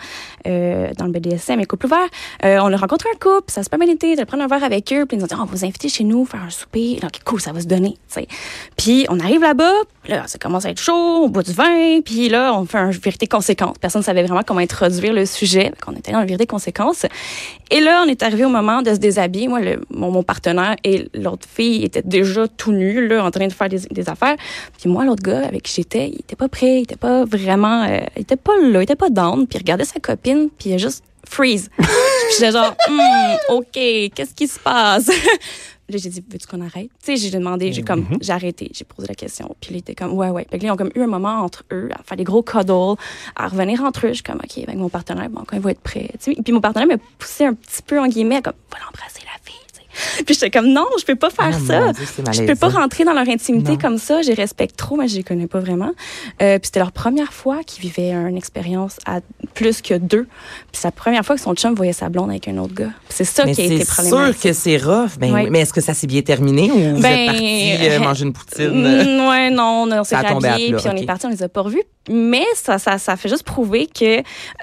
euh, 0.46 0.90
dans 0.98 1.06
le 1.06 1.12
BDSM 1.12 1.60
et 1.60 1.66
couple 1.66 1.86
ouvert, 1.86 2.08
euh, 2.44 2.58
on 2.62 2.72
a 2.72 2.76
rencontré 2.76 3.08
un 3.14 3.18
couple, 3.18 3.50
ça 3.50 3.62
s'est 3.62 3.68
pas 3.68 3.78
bien 3.78 3.88
été, 3.88 4.16
de 4.16 4.24
prendre 4.24 4.42
un 4.42 4.46
verre 4.46 4.64
avec 4.64 4.92
eux, 4.92 5.06
puis 5.06 5.16
ils 5.16 5.20
nous 5.20 5.24
ont 5.24 5.28
dit, 5.28 5.34
Ah, 5.36 5.42
on 5.42 5.44
va 5.44 5.52
vous 5.52 5.64
inviter 5.64 5.88
chez 5.88 6.04
nous, 6.04 6.24
faire 6.24 6.42
un 6.42 6.50
souper. 6.50 6.98
Donc, 7.00 7.12
cool, 7.24 7.40
ça 7.40 7.52
va 7.52 7.60
se 7.60 7.66
donner, 7.66 7.92
tu 8.08 8.20
sais. 8.20 8.28
Puis, 8.76 9.06
on 9.08 9.20
arrive 9.20 9.40
là-bas, 9.40 9.72
là, 10.08 10.26
ça 10.26 10.38
commence 10.38 10.66
à 10.66 10.70
être 10.70 10.80
chaud, 10.80 11.24
on 11.24 11.28
boit 11.28 11.42
du 11.42 11.52
vin, 11.52 12.00
puis 12.04 12.28
là, 12.28 12.52
on 12.54 12.66
fait 12.66 12.78
un 12.78 12.90
vérité-conséquence. 12.90 13.76
Personne 13.80 14.00
ne 14.00 14.04
savait 14.04 14.22
vraiment 14.22 14.42
comment 14.44 14.60
introduire 14.60 15.12
le 15.12 15.26
sujet. 15.26 15.72
On 15.86 15.92
était 15.92 16.12
dans 16.12 16.20
la 16.20 16.26
vérité-conséquence. 16.26 17.06
Et 17.70 17.80
là, 17.80 18.02
on 18.04 18.08
est 18.08 18.22
arrivé 18.22 18.44
au 18.44 18.48
moment 18.48 18.82
de 18.82 18.92
se 18.92 18.98
déshabiller. 18.98 19.48
Moi, 19.48 19.60
le, 19.60 19.80
mon, 19.90 20.10
mon 20.10 20.22
partenaire 20.22 20.76
et 20.84 21.08
l'autre 21.14 21.46
fille 21.48 21.84
étaient 21.84 22.02
déjà 22.02 22.46
tout 22.48 22.72
nus, 22.72 23.06
là, 23.08 23.24
en 23.24 23.30
train 23.30 23.46
de 23.46 23.52
faire 23.52 23.68
des, 23.68 23.80
des 23.90 24.08
affaires. 24.08 24.36
Puis 24.78 24.88
moi, 24.88 25.04
l'autre 25.04 25.22
gars 25.22 25.46
avec 25.46 25.62
qui 25.62 25.74
j'étais, 25.74 26.05
il 26.06 26.20
était 26.20 26.36
pas 26.36 26.48
prêt, 26.48 26.78
il 26.78 26.82
était 26.82 26.96
pas 26.96 27.24
vraiment, 27.24 27.84
euh, 27.84 28.00
il 28.16 28.22
était 28.22 28.36
pas 28.36 28.56
là, 28.58 28.80
il 28.80 28.84
était 28.84 28.96
pas 28.96 29.10
down. 29.10 29.46
Puis 29.46 29.56
il 29.56 29.62
regardait 29.62 29.84
sa 29.84 30.00
copine, 30.00 30.48
puis 30.58 30.70
il 30.70 30.74
a 30.74 30.78
juste 30.78 31.04
freeze. 31.28 31.70
j'étais 32.32 32.52
genre, 32.52 32.74
Hmm, 32.88 33.36
ok, 33.50 33.72
qu'est-ce 33.72 34.34
qui 34.34 34.46
se 34.48 34.58
passe? 34.58 35.10
Là, 35.88 35.98
j'ai 35.98 36.08
dit, 36.08 36.24
veux-tu 36.28 36.48
qu'on 36.48 36.62
arrête? 36.62 36.90
Tu 37.00 37.14
sais, 37.14 37.16
j'ai 37.16 37.30
demandé, 37.30 37.72
j'ai 37.72 37.82
comme, 37.82 38.04
j'ai 38.20 38.32
arrêté, 38.32 38.72
j'ai 38.74 38.84
posé 38.84 39.06
la 39.06 39.14
question. 39.14 39.54
Puis 39.60 39.70
là, 39.70 39.76
il 39.76 39.80
était 39.80 39.94
comme, 39.94 40.14
ouais, 40.14 40.30
ouais. 40.30 40.44
Puis 40.50 40.58
là, 40.58 40.66
ils 40.66 40.70
ont 40.72 40.76
comme 40.76 40.90
eu 40.96 41.02
un 41.02 41.06
moment 41.06 41.42
entre 41.42 41.62
eux, 41.70 41.90
à 41.92 42.02
faire 42.02 42.16
des 42.16 42.24
gros 42.24 42.42
cuddles, 42.42 42.96
à 43.36 43.46
revenir 43.46 43.84
entre 43.84 44.06
eux. 44.06 44.08
Je 44.08 44.14
suis 44.14 44.22
comme, 44.24 44.40
OK, 44.42 44.58
avec 44.58 44.74
mon 44.74 44.88
partenaire, 44.88 45.30
bon, 45.30 45.44
quand 45.46 45.56
il 45.56 45.62
va 45.62 45.70
être 45.70 45.80
prêt. 45.80 46.10
Tu 46.20 46.34
sais, 46.34 46.42
puis 46.42 46.52
mon 46.52 46.60
partenaire 46.60 46.88
m'a 46.88 46.98
poussé 47.18 47.44
un 47.44 47.54
petit 47.54 47.82
peu, 47.82 48.00
en 48.00 48.08
guillemets, 48.08 48.42
comme, 48.42 48.54
va 48.72 48.78
l'embrasser 48.84 49.20
la. 49.24 49.45
Puis 50.26 50.34
j'étais 50.34 50.50
comme, 50.50 50.68
non, 50.68 50.86
je 50.98 51.04
peux 51.04 51.14
pas 51.16 51.30
faire 51.30 51.50
Ah, 51.52 51.66
ça. 51.66 51.92
Dieu, 51.92 52.04
c'est 52.06 52.32
Je 52.32 52.42
peux 52.44 52.54
pas 52.54 52.68
rentrer 52.68 53.04
dans 53.04 53.12
leur 53.12 53.28
intimité 53.28 53.72
Non. 53.72 53.78
comme 53.78 53.98
ça. 53.98 54.22
Je 54.22 54.28
les 54.28 54.34
respecte 54.34 54.76
trop, 54.76 54.96
mais 54.96 55.08
je 55.08 55.16
les 55.16 55.22
connais 55.22 55.46
pas 55.46 55.60
vraiment. 55.60 55.90
Euh, 56.42 56.58
puis 56.58 56.66
c'était 56.66 56.80
leur 56.80 56.92
première 56.92 57.32
fois 57.32 57.62
qu'ils 57.64 57.82
vivaient 57.82 58.12
une 58.12 58.36
expérience 58.36 58.96
à 59.06 59.20
plus 59.54 59.80
que 59.82 59.94
deux. 59.94 60.24
Puis 60.24 60.80
c'est 60.80 60.88
la 60.88 60.92
première 60.92 61.24
fois 61.24 61.36
que 61.36 61.40
son 61.42 61.54
chum 61.54 61.74
voyait 61.74 61.92
sa 61.92 62.08
blonde 62.08 62.30
avec 62.30 62.48
un 62.48 62.58
autre 62.58 62.74
gars. 62.74 62.90
C'est 63.08 63.24
ça 63.24 63.44
Mais 63.44 63.54
qui 63.54 63.62
a 63.62 63.64
été 63.64 63.84
c'est 63.84 64.02
problématique. 64.02 64.40
sûr 64.42 64.50
que 64.50 64.52
c'est 64.54 64.76
rough. 64.76 65.18
Ben, 65.18 65.32
Oui. 65.34 65.46
Mais 65.50 65.60
est-ce 65.60 65.72
que 65.72 65.80
ça 65.80 65.94
s'est 65.94 66.06
bien 66.06 66.22
terminé 66.22 66.70
ou 66.70 66.96
vous 66.96 67.02
Ben, 67.02 67.12
êtes 67.20 67.26
partis 67.26 67.72
euh, 67.80 67.90
euh, 67.90 67.98
manger 68.00 68.24
une 68.24 68.32
poutine? 68.32 68.66
Mm, 69.16 69.28
ouais, 69.28 69.50
non, 69.50 69.88
on 69.90 70.04
s'est 70.04 70.16
rhabillés, 70.16 70.72
puis 70.74 70.84
on 70.86 70.96
est 70.96 71.06
parti, 71.06 71.26
on 71.26 71.30
les 71.30 71.42
a 71.42 71.48
pas 71.48 71.60
revus. 71.62 71.82
Mais 72.08 72.44
ça, 72.54 72.78
ça, 72.78 72.98
ça 72.98 73.16
fait 73.16 73.28
juste 73.28 73.42
prouver 73.42 73.86
que 73.88 74.22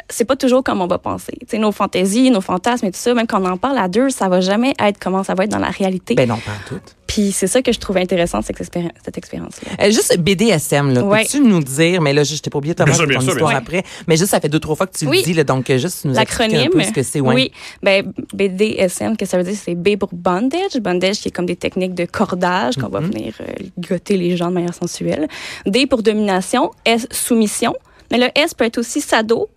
c'est 0.10 0.24
pas 0.26 0.36
toujours 0.36 0.64
comme 0.64 0.80
on 0.82 0.88
va 0.88 0.98
penser. 0.98 1.34
Tu 1.42 1.46
sais, 1.50 1.58
nos 1.58 1.72
fantaisies, 1.74 2.32
nos 2.32 2.40
fantasmes 2.42 2.86
et 2.86 2.92
tout 2.92 2.98
ça, 3.00 3.14
même 3.14 3.28
quand 3.28 3.42
on 3.42 3.50
en 3.50 3.58
parle 3.58 3.78
à 3.78 3.88
deux, 3.90 4.10
ça 4.10 4.30
va 4.30 4.40
jamais 4.42 4.74
être 4.80 4.98
comment 5.00 5.23
ça 5.24 5.34
va 5.36 5.44
être 5.46 5.52
dans 5.52 5.60
la 5.60 5.70
réalité. 5.70 6.16
Ben 6.16 6.28
non, 6.28 6.38
pas 6.38 6.52
en 6.52 6.68
tout. 6.70 6.80
Puis 7.08 7.32
c'est 7.32 7.48
ça 7.48 7.62
que 7.62 7.72
je 7.72 7.80
trouve 7.80 7.98
intéressant, 7.98 8.42
cette, 8.42 8.60
expéri- 8.60 8.90
cette 9.06 9.18
expérience-là. 9.18 9.72
Euh, 9.86 9.92
juste 9.92 10.18
BDSM, 10.18 10.94
là. 10.94 11.04
Ouais. 11.04 11.24
Peux-tu 11.24 11.42
nous 11.42 11.62
dire, 11.62 12.02
mais 12.02 12.12
là, 12.14 12.24
je 12.24 12.36
t'ai 12.38 12.50
pas 12.50 12.58
oublié 12.58 12.74
Thomas, 12.74 12.88
Bien 12.92 12.96
sûr, 12.98 13.08
bien 13.08 13.18
ton 13.20 13.22
sûr, 13.24 13.32
histoire 13.34 13.50
bien 13.52 13.60
après. 13.60 13.84
Mais 14.08 14.18
juste, 14.18 14.32
ça 14.32 14.40
fait 14.40 14.50
deux, 14.50 14.60
trois 14.60 14.76
fois 14.76 14.88
que 14.88 14.98
tu 14.98 15.06
Oui. 15.08 15.18
le 15.20 15.24
dis, 15.24 15.34
là, 15.34 15.44
donc 15.44 15.70
euh, 15.70 15.78
juste 15.78 16.06
nous 16.06 16.18
expliquer 16.18 16.44
un 16.44 16.48
L'acronyme, 16.48 16.72
peu 16.72 16.84
ce 16.84 16.92
que 16.92 17.04
c'est. 17.04 17.20
Ouais. 17.22 17.36
oui, 17.36 17.52
ben 17.84 18.12
BDSM, 18.34 19.16
que 19.18 19.26
ça 19.26 19.38
veut 19.38 19.44
dire, 19.44 19.56
c'est 19.62 19.76
B 19.76 19.96
pour 19.98 20.10
bondage. 20.14 20.78
Bondage 20.82 21.18
qui 21.20 21.28
est 21.28 21.32
comme 21.32 21.46
des 21.46 21.56
techniques 21.56 21.94
de 21.94 22.06
cordage 22.06 22.76
qu'on 22.78 22.90
va 22.90 23.02
Mhm. 23.02 23.12
venir 23.12 23.34
euh, 23.42 23.98
les 24.10 24.38
gens 24.38 24.50
de 24.50 24.54
manière 24.56 24.74
sensuelle. 24.74 25.28
D 25.66 25.86
pour 25.88 26.04
domination, 26.04 26.72
S 26.86 27.08
soumission. 27.12 27.74
Mais 28.12 28.18
le 28.18 28.28
S 28.36 28.54
peut 28.54 28.66
être 28.66 28.78
aussi 28.78 29.02
sado, 29.02 29.50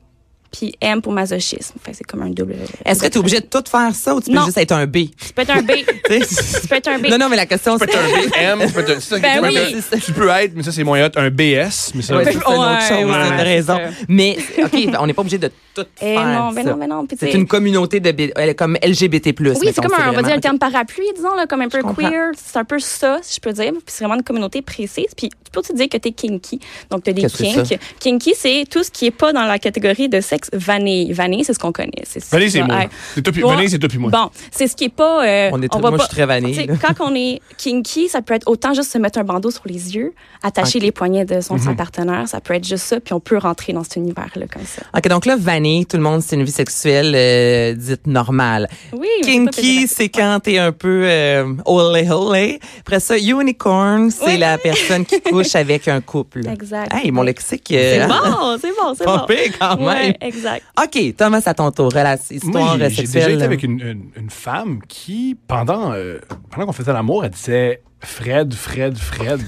puis 0.53 0.75
M 0.81 1.00
pour 1.03 1.12
masochisme. 1.12 1.75
Fait 1.85 1.93
c'est 1.95 2.05
comme 2.05 2.23
un 2.23 2.31
double. 2.31 2.57
Est-ce 2.85 3.00
que 3.00 3.07
tu 3.07 3.15
es 3.15 3.19
obligé 3.19 3.41
de 3.41 3.47
tout 3.47 3.62
faire 3.69 3.95
ça 3.95 4.15
ou 4.15 4.21
tu 4.21 4.31
peux 4.31 4.37
Non. 4.37 4.45
juste 4.47 4.59
être 4.59 4.73
un 4.73 4.87
B? 4.87 4.97
Tu 5.25 5.33
peux 5.35 5.43
être 5.43 5.50
un 5.50 5.62
B. 5.62 5.71
Tu 6.09 6.69
peux 6.69 6.75
être 6.76 6.88
un 6.88 6.99
B. 6.99 7.07
non, 7.09 7.19
non, 7.19 7.29
mais 7.29 7.37
la 7.37 7.47
question, 7.47 7.79
Tu 7.79 7.87
peux 7.87 7.93
c'est. 7.93 7.99
être 7.99 8.53
un 8.53 8.57
BM, 8.57 8.67
tu 8.67 8.73
peux 8.73 8.81
être 8.81 8.91
un- 8.97 9.00
c'est 9.00 9.21
Ben 9.21 9.35
tu 9.37 9.41
peux 9.41 9.47
oui. 9.49 9.57
être 9.57 9.95
un- 9.95 9.99
Tu 9.99 10.12
peux 10.12 10.29
être, 10.29 10.53
mais 10.55 10.62
ça, 10.62 10.73
c'est 10.73 10.85
moins 10.85 11.05
hot, 11.05 11.11
un 11.17 11.31
BS. 11.31 11.93
Mais 11.95 12.03
ça, 12.03 12.17
Ouais, 12.17 12.25
c'est 12.25 12.33
une 12.33 12.38
autre 12.38 12.81
chose, 12.88 13.05
ouais, 13.11 13.15
c'est 13.37 13.43
raison. 13.43 13.79
Mais, 14.09 14.37
OK, 14.65 14.88
on 15.00 15.07
n'est 15.07 15.15
pas 15.15 15.23
obligé 15.23 15.38
de 15.38 15.50
tout 15.76 15.87
Eh 16.00 16.14
faire. 16.14 16.25
non, 16.26 16.52
ben 16.52 16.64
ça. 16.64 16.71
non, 16.73 16.76
ben 16.78 16.88
non. 16.88 17.06
C'est 17.18 17.33
une 17.35 17.47
communauté 17.47 18.00
de 18.00 18.52
comme 18.52 18.76
LGBT+. 18.83 19.35
Oui, 19.40 19.54
c'est 19.64 19.75
comme 19.83 19.92
un, 19.92 19.97
on 19.97 19.99
va 19.99 20.12
vraiment- 20.12 20.26
dire 20.28 20.37
un 20.37 20.40
terme 20.40 20.59
parapluie, 20.59 21.06
disons, 21.14 21.35
là, 21.35 21.47
comme 21.47 21.61
un 21.61 21.68
peu 21.68 21.80
queer. 21.83 22.30
C'est 22.37 22.59
un 22.59 22.64
peu 22.64 22.78
ça, 22.78 23.18
si 23.23 23.37
je 23.37 23.40
peux 23.40 23.52
dire. 23.52 23.73
Puis 23.73 23.83
c'est 23.87 24.04
vraiment 24.04 24.16
une 24.18 24.25
communauté 24.25 24.62
précise. 24.62 25.06
Puis 25.16 25.28
tu 25.28 25.50
peux 25.52 25.61
aussi 25.61 25.75
dire 25.75 25.88
que 25.88 25.97
tu 25.99 26.09
es 26.09 26.12
kinky. 26.12 26.61
Donc, 26.90 27.04
tu 27.04 27.11
as 27.11 27.12
des 27.12 27.23
kinks. 27.26 27.78
Kinky, 28.00 28.35
c'est 28.37 28.64
tout 28.71 28.83
ce 28.83 28.90
qui 28.90 29.06
est 29.06 29.11
pas 29.11 29.33
dans 29.33 29.45
la 29.45 29.59
catégorie 29.59 30.09
de 30.09 30.21
sexe 30.21 30.49
vanille. 30.52 31.12
Vanille, 31.12 31.45
c'est 31.45 31.52
ce 31.54 31.59
qu'on 31.59 31.73
connaît. 31.73 31.92
C'est 32.04 32.25
Vanille, 32.30 32.50
c'est 32.50 32.62
moi. 32.62 32.76
Vanille, 32.76 33.71
c'est 33.71 33.78
toi 33.78 33.88
puis 33.88 33.99
moi. 33.99 34.11
Bon, 34.11 34.30
c'est 34.50 34.66
ce 34.66 34.75
qui 34.76 34.85
est 34.85 34.88
pas. 34.88 35.25
euh, 35.26 35.50
On 35.52 35.61
est 35.62 35.66
on 35.66 35.68
très- 35.68 35.80
va 35.83 35.90
moi, 35.90 35.99
pas- 35.99 36.04
je 36.04 36.09
suis 36.09 36.16
très 36.16 36.26
vanille. 36.26 36.66
Quand 36.80 37.04
on 37.04 37.14
est 37.14 37.40
kinky, 37.59 38.09
ça 38.09 38.23
peut 38.23 38.35
être 38.35 38.49
autant 38.49 38.73
juste 38.75 38.90
se 38.92 38.99
mettre 38.99 39.18
un 39.18 39.25
bandeau 39.25 39.50
sur 39.50 39.62
les 39.66 39.95
yeux, 39.97 40.12
attacher 40.42 40.78
les 40.78 40.92
poignets 40.92 41.25
de 41.25 41.40
son, 41.40 41.54
Mhm. 41.54 41.61
son 41.62 41.75
partenaire. 41.75 42.28
Ça 42.28 42.40
peut 42.40 42.54
être 42.54 42.66
juste 42.66 42.85
ça, 42.85 43.00
puis 43.00 43.12
on 43.14 43.21
peut 43.21 43.37
rentrer 43.38 43.73
dans 43.73 43.83
cet 43.85 43.97
univers-là 43.97 44.47
comme 44.52 44.64
ça. 44.64 44.83
OK, 44.97 45.09
donc 45.09 45.26
là, 45.26 45.37
vanille, 45.38 45.66
tout 45.89 45.97
le 45.97 46.03
monde, 46.03 46.23
c'est 46.23 46.37
une 46.37 46.45
vie 46.45 46.51
sexuelle 46.53 47.13
euh, 47.15 47.75
dite 47.75 48.07
normale. 48.07 48.69
Oui, 48.93 49.07
c'est 49.23 49.31
Kinky, 49.31 49.87
c'est 49.89 50.09
quand 50.09 50.41
t'es 50.43 50.59
un 50.59 50.73
peu 50.73 51.03
euh, 51.05 51.53
olé 51.65 52.11
olé. 52.11 52.61
Après 52.81 53.01
ça, 53.01 53.17
unicorn, 53.19 54.11
c'est 54.11 54.27
Oui. 54.27 54.39
la 54.39 54.59
personne 54.59 55.05
qui 55.05 55.21
couche 55.21 55.55
avec 55.55 55.89
un 55.89 56.01
couple. 56.01 56.47
Exact. 56.49 56.93
Hey, 56.95 57.11
mon 57.11 57.23
lexique. 57.23 57.67
C'est 57.69 58.01
euh, 58.03 58.07
bon, 58.07 58.59
c'est 58.61 58.71
bon, 58.71 58.95
c'est 58.97 59.05
bon. 59.07 59.21
quand 59.59 59.77
même. 59.79 59.87
Ouais, 59.87 60.17
Exact. 60.21 60.63
OK, 60.83 61.17
Thomas, 61.17 61.43
à 61.47 61.55
ton 61.55 61.71
tour. 61.71 61.91
Rela- 61.91 62.19
Histoire 62.31 62.77
Moi, 62.77 62.89
j'ai- 62.89 63.03
déjà 63.05 63.31
été 63.31 63.43
avec 63.43 63.63
une, 63.63 63.81
une- 63.81 64.11
une 64.17 64.31
femme 64.31 64.81
qui, 64.89 65.37
pendant, 65.49 65.93
euh, 65.93 66.19
pendant 66.51 66.67
qu'on 66.67 66.73
faisait 66.73 66.93
l'amour, 66.93 67.25
elle 67.25 67.31
disait 67.31 67.83
Fred, 68.00 68.55
Fred, 68.55 68.97
Fred. 68.99 69.41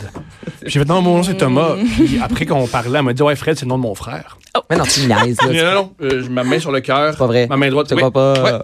Puis 0.62 0.70
J'ai 0.70 0.80
fait 0.80 0.84
non, 0.86 1.00
mon 1.02 1.16
nom 1.18 1.22
c'est 1.22 1.36
Thomas. 1.36 1.74
Puis 1.96 2.18
après 2.22 2.46
qu'on 2.46 2.66
parlait, 2.66 2.98
elle 2.98 3.04
m'a 3.04 3.12
dit 3.12 3.22
ouais, 3.22 3.36
Fred, 3.36 3.56
c'est 3.58 3.64
le 3.66 3.68
nom 3.68 3.76
de 3.78 3.82
mon 3.82 3.94
frère. 3.94 4.38
Mais 4.70 4.76
non, 4.76 4.84
tu 4.84 5.00
me 5.02 5.06
niaises, 5.06 5.36
là. 5.42 5.52
non, 5.52 5.52
non, 5.52 5.74
non, 5.74 5.94
euh, 6.02 6.22
je 6.24 6.28
ma 6.30 6.42
main 6.44 6.58
sur 6.58 6.72
le 6.72 6.80
cœur. 6.80 7.12
C'est 7.12 7.18
pas 7.18 7.26
vrai. 7.26 7.46
Ma 7.46 7.56
main 7.56 7.70
droite. 7.70 7.92
Oui. 7.94 8.02
pas. 8.12 8.42
Ouais. 8.42 8.58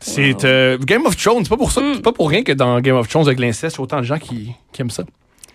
C'est 0.00 0.44
euh, 0.44 0.78
Game 0.78 1.04
of 1.04 1.16
Thrones. 1.16 1.42
C'est 1.44 1.50
pas 1.50 1.56
pour 1.58 1.72
ça, 1.72 1.80
Mm. 1.82 1.94
c'est 1.96 2.02
pas 2.02 2.12
pour 2.12 2.30
rien 2.30 2.42
que 2.42 2.52
dans 2.52 2.80
Game 2.80 2.96
of 2.96 3.08
Thrones 3.08 3.26
avec 3.26 3.38
l'inceste, 3.38 3.76
il 3.76 3.78
y 3.78 3.80
a 3.80 3.84
autant 3.84 3.98
de 3.98 4.04
gens 4.04 4.18
qui, 4.18 4.52
qui 4.72 4.80
aiment 4.80 4.90
ça. 4.90 5.02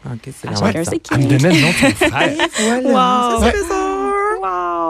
OK, 0.06 0.20
c'est 0.26 0.48
Ah, 0.52 0.56
ça. 0.56 0.84
sait 0.84 1.00
qui. 1.00 1.14
Elle 1.16 1.22
me 1.22 1.28
donnait 1.28 1.56
le 1.56 1.62
nom 1.62 1.70
de 1.70 1.74
son 1.74 1.92
frère. 1.96 2.34
Wow. 3.40 3.42
Ouais. 3.44 3.54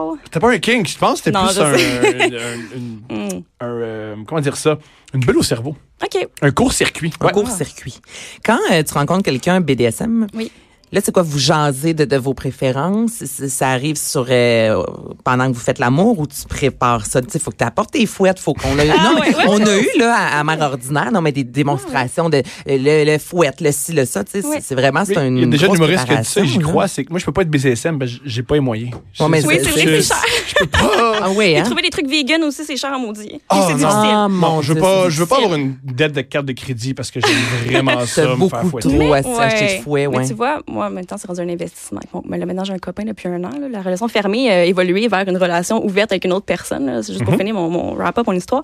Wow. 0.05 0.17
C'était 0.23 0.39
pas 0.39 0.51
un 0.51 0.59
king, 0.59 0.85
je 0.85 0.97
pense. 0.97 1.17
C'était 1.17 1.31
Non, 1.31 1.45
plus 1.47 1.59
un, 1.59 3.43
euh, 3.63 4.15
comment 4.27 4.41
dire 4.41 4.57
ça, 4.57 4.77
une 5.13 5.21
bulle 5.21 5.37
au 5.37 5.43
cerveau, 5.43 5.75
OK. 6.03 6.27
un 6.41 6.51
court-circuit. 6.51 7.13
Un 7.19 7.25
Ouais. 7.25 7.31
court-circuit. 7.31 7.99
Quand 8.45 8.59
euh, 8.71 8.83
tu 8.83 8.93
rencontres 8.93 9.23
quelqu'un 9.23 9.61
BDSM, 9.61 10.27
Oui. 10.33 10.51
Là, 10.91 11.01
c'est 11.03 11.11
quoi, 11.11 11.23
vous 11.23 11.39
jasez 11.39 11.93
de, 11.93 12.05
de 12.05 12.17
vos 12.17 12.33
préférences? 12.33 13.23
Ça 13.25 13.69
arrive 13.69 13.97
sur 13.97 14.25
euh, 14.29 14.83
pendant 15.23 15.47
que 15.49 15.53
vous 15.53 15.59
faites 15.59 15.79
l'amour 15.79 16.19
ou 16.19 16.27
tu 16.27 16.45
prépares 16.47 17.05
ça? 17.05 17.21
Tu 17.21 17.29
sais, 17.29 17.39
faut 17.39 17.51
que 17.51 17.57
tu 17.57 17.63
apportes 17.63 17.91
tes 17.91 18.05
fouettes, 18.05 18.39
faut 18.39 18.53
qu'on 18.53 18.77
a 18.79 18.85
eu. 18.85 18.89
Ah, 18.97 19.03
non, 19.03 19.19
mais 19.19 19.35
ouais, 19.35 19.43
on 19.47 19.65
a 19.65 19.77
eu, 19.77 19.87
là, 19.99 20.15
à, 20.15 20.39
à 20.39 20.43
Mère 20.43 20.61
Ordinaire, 20.61 21.11
non, 21.11 21.21
mais 21.21 21.31
des 21.31 21.43
démonstrations 21.43 22.29
de 22.29 22.41
le, 22.65 23.03
le 23.05 23.17
fouette, 23.17 23.59
le 23.61 23.71
ci, 23.71 23.91
le 23.93 24.05
ça, 24.05 24.23
tu 24.23 24.31
sais, 24.31 24.41
c'est- 24.41 24.47
Ouais. 24.47 24.59
c'est 24.61 24.75
vraiment, 24.75 25.03
c'est 25.05 25.15
une 25.17 25.37
Il 25.37 25.41
y 25.41 25.43
a 25.43 25.47
déjà 25.47 25.65
un 25.65 25.67
grosse 25.67 25.77
humoriste 25.79 26.05
qui 26.05 26.13
a 26.13 26.17
dit 26.17 26.25
ça 26.29 26.41
et 26.41 26.45
j'y 26.47 26.59
crois. 26.59 26.87
C'est 26.87 27.03
que 27.03 27.09
moi, 27.09 27.19
je 27.19 27.25
peux 27.25 27.31
pas 27.31 27.41
être 27.41 27.49
BCSM, 27.49 27.97
ben, 27.97 28.07
j'ai 28.25 28.43
pas 28.43 28.55
les 28.55 28.61
moyens. 28.61 28.91
Ouais, 29.19 29.27
mais 29.29 29.45
Oui, 29.45 29.57
c'est- 29.61 29.69
vrai 29.69 29.85
que 29.85 30.01
c'est 30.01 30.07
cher. 30.07 30.23
Je 30.47 30.53
peux 30.59 30.67
pas. 30.67 30.91
Ah 31.25 31.29
oui, 31.35 31.57
hein? 31.57 31.63
trouver 31.63 31.81
des 31.81 31.89
trucs 31.89 32.07
vegan 32.07 32.43
aussi, 32.43 32.63
c'est 32.65 32.77
cher 32.77 32.93
à 32.93 32.97
maudit. 32.99 33.27
Puis 33.27 33.39
Ah, 33.49 33.63
c'est 33.67 33.73
difficile. 33.73 33.89
Ah, 34.13 34.27
je 34.61 34.73
veux 34.73 34.79
pas, 34.79 35.09
je 35.09 35.19
veux 35.19 35.25
pas 35.25 35.37
avoir 35.37 35.55
une 35.55 35.75
dette 35.83 36.11
de 36.13 36.21
carte 36.21 36.45
de 36.45 36.51
crédit 36.53 36.93
parce 36.93 37.09
que 37.09 37.19
j'aime 37.19 37.31
vraiment 37.65 37.99
ça, 38.05 38.21
me 38.21 38.27
faire 38.27 38.37
beaucoup 38.37 38.69
fouetter. 38.69 38.89
trop 38.89 39.13
à 39.13 39.21
Ouais. 39.21 39.39
acheter 39.39 39.77
de 39.77 39.81
fouet, 39.83 40.07
ouais. 40.07 40.27
Tu 40.27 40.33
vois, 40.33 40.61
moi, 40.75 40.89
maintenant, 40.89 41.17
c'est 41.17 41.27
rendu 41.27 41.41
un 41.41 41.49
investissement. 41.49 42.01
Mais 42.27 42.37
là, 42.37 42.45
maintenant, 42.45 42.63
j'ai 42.63 42.73
un 42.73 42.77
copain 42.77 43.03
depuis 43.03 43.27
un 43.27 43.43
an. 43.43 43.49
là. 43.59 43.67
La 43.69 43.81
relation 43.81 44.07
fermée 44.07 44.51
a 44.51 44.65
évolué 44.65 45.07
vers 45.07 45.27
une 45.27 45.37
relation 45.37 45.83
ouverte 45.83 46.11
avec 46.11 46.25
une 46.25 46.33
autre 46.33 46.45
personne. 46.45 47.01
C'est 47.01 47.13
juste 47.13 47.23
pour 47.25 47.33
Mhm. 47.33 47.39
finir 47.39 47.55
mon, 47.55 47.69
mon 47.69 47.93
wrap-up, 47.95 48.27
mon 48.27 48.33
histoire. 48.33 48.63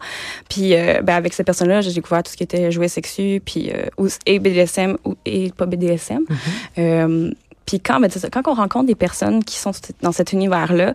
Puis, 0.50 0.76
euh, 0.76 1.02
ben, 1.02 1.16
avec 1.16 1.34
cette 1.34 1.46
personne-là, 1.46 1.82
j'ai 1.82 1.94
découvert 1.94 2.22
tout 2.24 2.32
ce 2.32 2.38
qui 2.38 2.44
était 2.44 2.72
jouets 2.72 2.88
sexus, 2.90 3.42
puis 3.46 3.72
euh, 3.72 4.08
et 4.26 4.40
BDSM 4.40 4.98
ou, 5.06 5.16
et 5.26 5.52
pas 5.56 5.66
BDSM. 5.66 6.20
Mhm. 6.30 6.38
Euh, 6.78 7.32
puis 7.66 7.80
quand, 7.80 8.00
ben, 8.00 8.10
quand 8.32 8.48
on 8.48 8.54
rencontre 8.54 8.86
des 8.88 8.96
personnes 8.96 9.44
qui 9.44 9.58
sont 9.58 9.72
dans 10.02 10.12
cet 10.12 10.34
univers-là, 10.34 10.94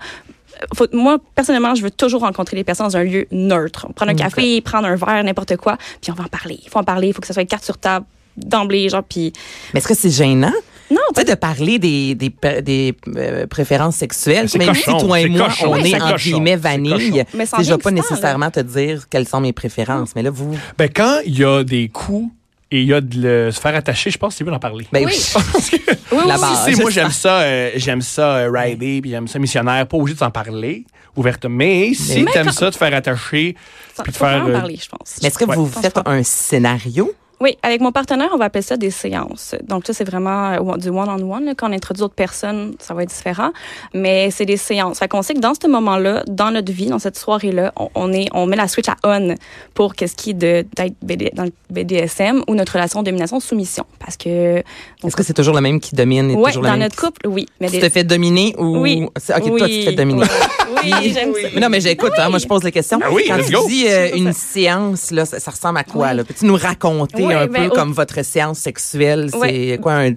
faut- 0.75 0.87
moi, 0.93 1.19
personnellement, 1.35 1.75
je 1.75 1.83
veux 1.83 1.91
toujours 1.91 2.21
rencontrer 2.23 2.57
les 2.57 2.65
personnes 2.65 2.87
dans 2.87 2.97
un 2.97 3.05
lieu 3.05 3.27
neutre. 3.31 3.87
Prendre 3.95 4.11
un 4.11 4.15
Ok. 4.15 4.21
café, 4.21 4.61
prendre 4.61 4.87
un 4.89 4.97
verre, 4.97 5.23
n'importe 5.25 5.57
quoi, 5.57 5.77
puis 6.03 6.11
on 6.13 6.15
va 6.15 6.25
en 6.25 6.29
parler. 6.29 6.59
Il 6.63 6.69
faut 6.71 6.79
en 6.79 6.85
parler, 6.85 7.09
il 7.09 7.13
faut 7.15 7.21
que 7.21 7.27
ça 7.27 7.35
soit 7.35 7.45
carte 7.45 7.65
sur 7.65 7.79
table 7.79 8.05
d'emblée, 8.37 8.89
genre, 8.91 9.03
puis... 9.03 9.33
Mais 9.73 9.79
est-ce 9.79 9.89
que 9.89 9.95
c'est 9.95 10.11
gênant? 10.11 10.53
Non, 10.91 11.01
Tu 11.15 11.21
sais, 11.21 11.25
de 11.27 11.35
parler 11.35 11.79
des, 11.79 12.15
des, 12.15 12.33
des 12.63 12.95
euh, 13.17 13.47
préférences 13.47 13.97
sexuelles, 13.97 14.49
C'est 14.49 14.59
même 14.59 14.69
cochon, 14.69 14.99
si 14.99 15.05
toi 15.07 15.21
et 15.21 15.23
c'est 15.25 15.29
moi, 15.31 15.49
cochon, 15.49 15.67
on 15.75 15.83
c'est 15.83 15.91
est 15.91 15.95
entre 15.97 16.13
cochon, 16.13 16.31
guillemets 16.31 16.51
c'est 16.53 16.57
vanille. 16.57 17.25
Mais 17.35 17.45
je 17.47 17.57
vais 17.57 17.63
rien 17.63 17.79
pas 17.79 17.91
nécessairement 17.91 18.51
te 18.51 18.61
dire 18.61 19.09
quelles 19.09 19.27
sont 19.27 19.41
mes 19.41 19.53
préférences. 19.53 20.11
Mais 20.15 20.23
là, 20.23 20.31
vous... 20.31 20.57
Ben, 20.79 20.89
quand 20.95 21.19
il 21.27 21.39
y 21.39 21.45
a 21.45 21.65
des 21.65 21.89
coups 21.89 22.31
et 22.71 22.83
il 22.83 22.87
y 22.89 22.95
a 22.95 23.01
de 23.01 23.21
le- 23.21 23.51
se 23.51 23.61
faire 23.61 23.75
attacher, 23.75 24.11
je 24.11 24.19
pense 24.19 24.35
que 24.35 24.39
c'est 24.39 24.45
mieux 24.45 24.51
d'en 24.51 24.59
parler. 24.59 24.87
Ben, 24.93 25.05
Oui. 25.07 25.13
Parce 25.35 25.71
que, 25.71 25.77
Oui, 26.13 26.23
La 26.27 26.35
oui, 26.37 26.41
base. 26.41 26.65
tu 26.67 26.75
sais, 26.75 26.81
moi, 26.83 26.91
j'aime 26.91 27.11
ça, 27.11 27.41
euh, 27.41 27.71
j'aime 27.77 28.03
ça 28.03 28.37
euh, 28.37 28.51
rider, 28.53 29.01
puis 29.01 29.11
j'aime 29.11 29.27
ça 29.29 29.39
missionnaire, 29.39 29.87
pas 29.87 29.97
obligé 29.97 30.15
de 30.15 30.19
s'en 30.21 30.31
parler 30.31 30.85
ouvertement. 31.17 31.57
Mais 31.57 31.95
si 31.95 32.23
Mais 32.23 32.31
t'aimes 32.33 32.47
quand- 32.47 32.53
ça, 32.53 32.71
te 32.71 32.77
faire 32.77 32.95
attacher, 32.95 33.57
puis 34.03 34.13
de 34.13 34.17
faut 34.17 34.25
faire, 34.25 34.39
vraiment 34.43 34.49
euh, 34.57 34.61
parler, 34.61 34.79
je 34.83 34.89
pense. 34.89 35.17
Mais 35.23 35.29
est-ce 35.29 35.39
que 35.39 35.45
Ouais. 35.47 35.57
vous 35.57 35.67
faites 35.67 35.99
un 36.05 36.23
scénario? 36.23 37.13
Oui, 37.39 37.59
avec 37.63 37.83
mon 37.83 37.93
partenaire, 37.93 38.31
on 38.33 38.39
va 38.39 38.47
appeler 38.47 38.63
ça 38.63 38.77
des 38.79 38.91
séances. 38.91 39.55
Donc 39.65 39.87
ça, 39.87 39.93
c'est 39.93 40.05
vraiment 40.05 40.53
euh, 40.53 40.77
du 40.79 40.89
one-on-one. 40.89 41.53
Quand 41.57 41.69
on 41.69 41.73
introduit 41.73 42.01
d'autres 42.01 42.15
personnes, 42.15 42.75
ça 42.79 42.95
va 42.95 43.03
être 43.03 43.11
différent. 43.11 43.51
Mais 43.93 44.31
c'est 44.31 44.47
des 44.47 44.57
séances. 44.57 44.99
Fait 45.01 45.09
qu'on 45.09 45.21
sait 45.21 45.35
que 45.35 45.41
dans 45.41 45.53
ce 45.55 45.69
moment-là, 45.69 46.23
dans 46.29 46.51
notre 46.51 46.73
vie, 46.73 46.87
dans 46.87 46.99
cette 46.99 47.19
soirée-là, 47.19 47.73
on, 47.77 47.91
on 47.95 48.13
est, 48.13 48.29
on 48.33 48.47
met 48.47 48.57
la 48.57 48.69
switch 48.69 48.89
à 48.89 48.97
on 49.05 49.35
pour 49.75 49.95
qu'est-ce 49.95 50.17
qui 50.17 50.31
est 50.31 50.35
de, 50.35 50.65
d'être 50.77 50.95
BD 51.03 51.31
dans 51.35 51.45
le 51.45 51.53
BDSM 51.71 52.43
ou 52.49 52.55
notre 52.55 52.73
relation 52.73 53.03
domination-soumission. 53.03 53.85
Parce 53.99 54.17
que... 54.17 54.63
Est-ce 55.05 55.15
que 55.17 55.23
c'est 55.23 55.35
toujours 55.35 55.55
le 55.55 55.61
même 55.61 55.79
qui 55.79 55.95
domine? 55.95 56.31
et 56.31 56.35
Ouais, 56.35 56.51
toujours 56.51 56.63
le 56.63 56.69
dans 56.69 56.75
même 56.75 56.85
notre 56.85 56.97
couple, 56.97 57.27
oui. 57.29 57.47
Mais 57.61 57.69
Tu 57.69 57.79
te 57.81 57.89
fais 57.91 58.05
dominer 58.05 58.55
ou... 58.59 58.79
Oui. 58.79 59.03
OK, 59.05 59.43
oui, 59.45 59.59
toi, 59.59 59.69
tu 59.69 59.81
te 59.81 59.91
fais 59.91 59.93
dominer. 59.97 60.23
Oui, 60.69 60.93
oui, 61.01 61.13
j'aime 61.15 61.33
ça. 61.35 61.49
Mais 61.55 61.61
non, 61.61 61.69
mais 61.69 61.81
j'écoute, 61.81 62.13
hein, 62.19 62.29
moi 62.29 62.39
je 62.39 62.47
pose 62.47 62.63
les 62.65 62.73
questions. 62.73 62.99
Ben 62.99 63.07
oui, 63.13 63.25
Quand 63.29 63.37
let's 63.37 63.47
tu 63.47 63.53
go. 63.53 63.67
dis 63.69 63.87
euh, 63.89 64.11
une 64.15 64.33
séance, 64.33 65.11
là, 65.11 65.25
ça, 65.25 65.39
ça 65.39 65.51
ressemble 65.51 65.79
à 65.79 65.85
quoi? 65.85 66.09
Oui. 66.11 66.17
Là? 66.17 66.25
Peux-tu 66.25 66.45
nous 66.47 66.57
raconter? 66.57 67.26
Oui, 67.29 67.35
un 67.35 67.47
ben, 67.47 67.69
peu 67.69 67.75
au- 67.75 67.75
comme 67.79 67.93
votre 67.93 68.23
séance 68.25 68.59
sexuelle? 68.59 69.31
C'est 69.41 69.79
quoi 69.81 69.95
un... 69.95 70.11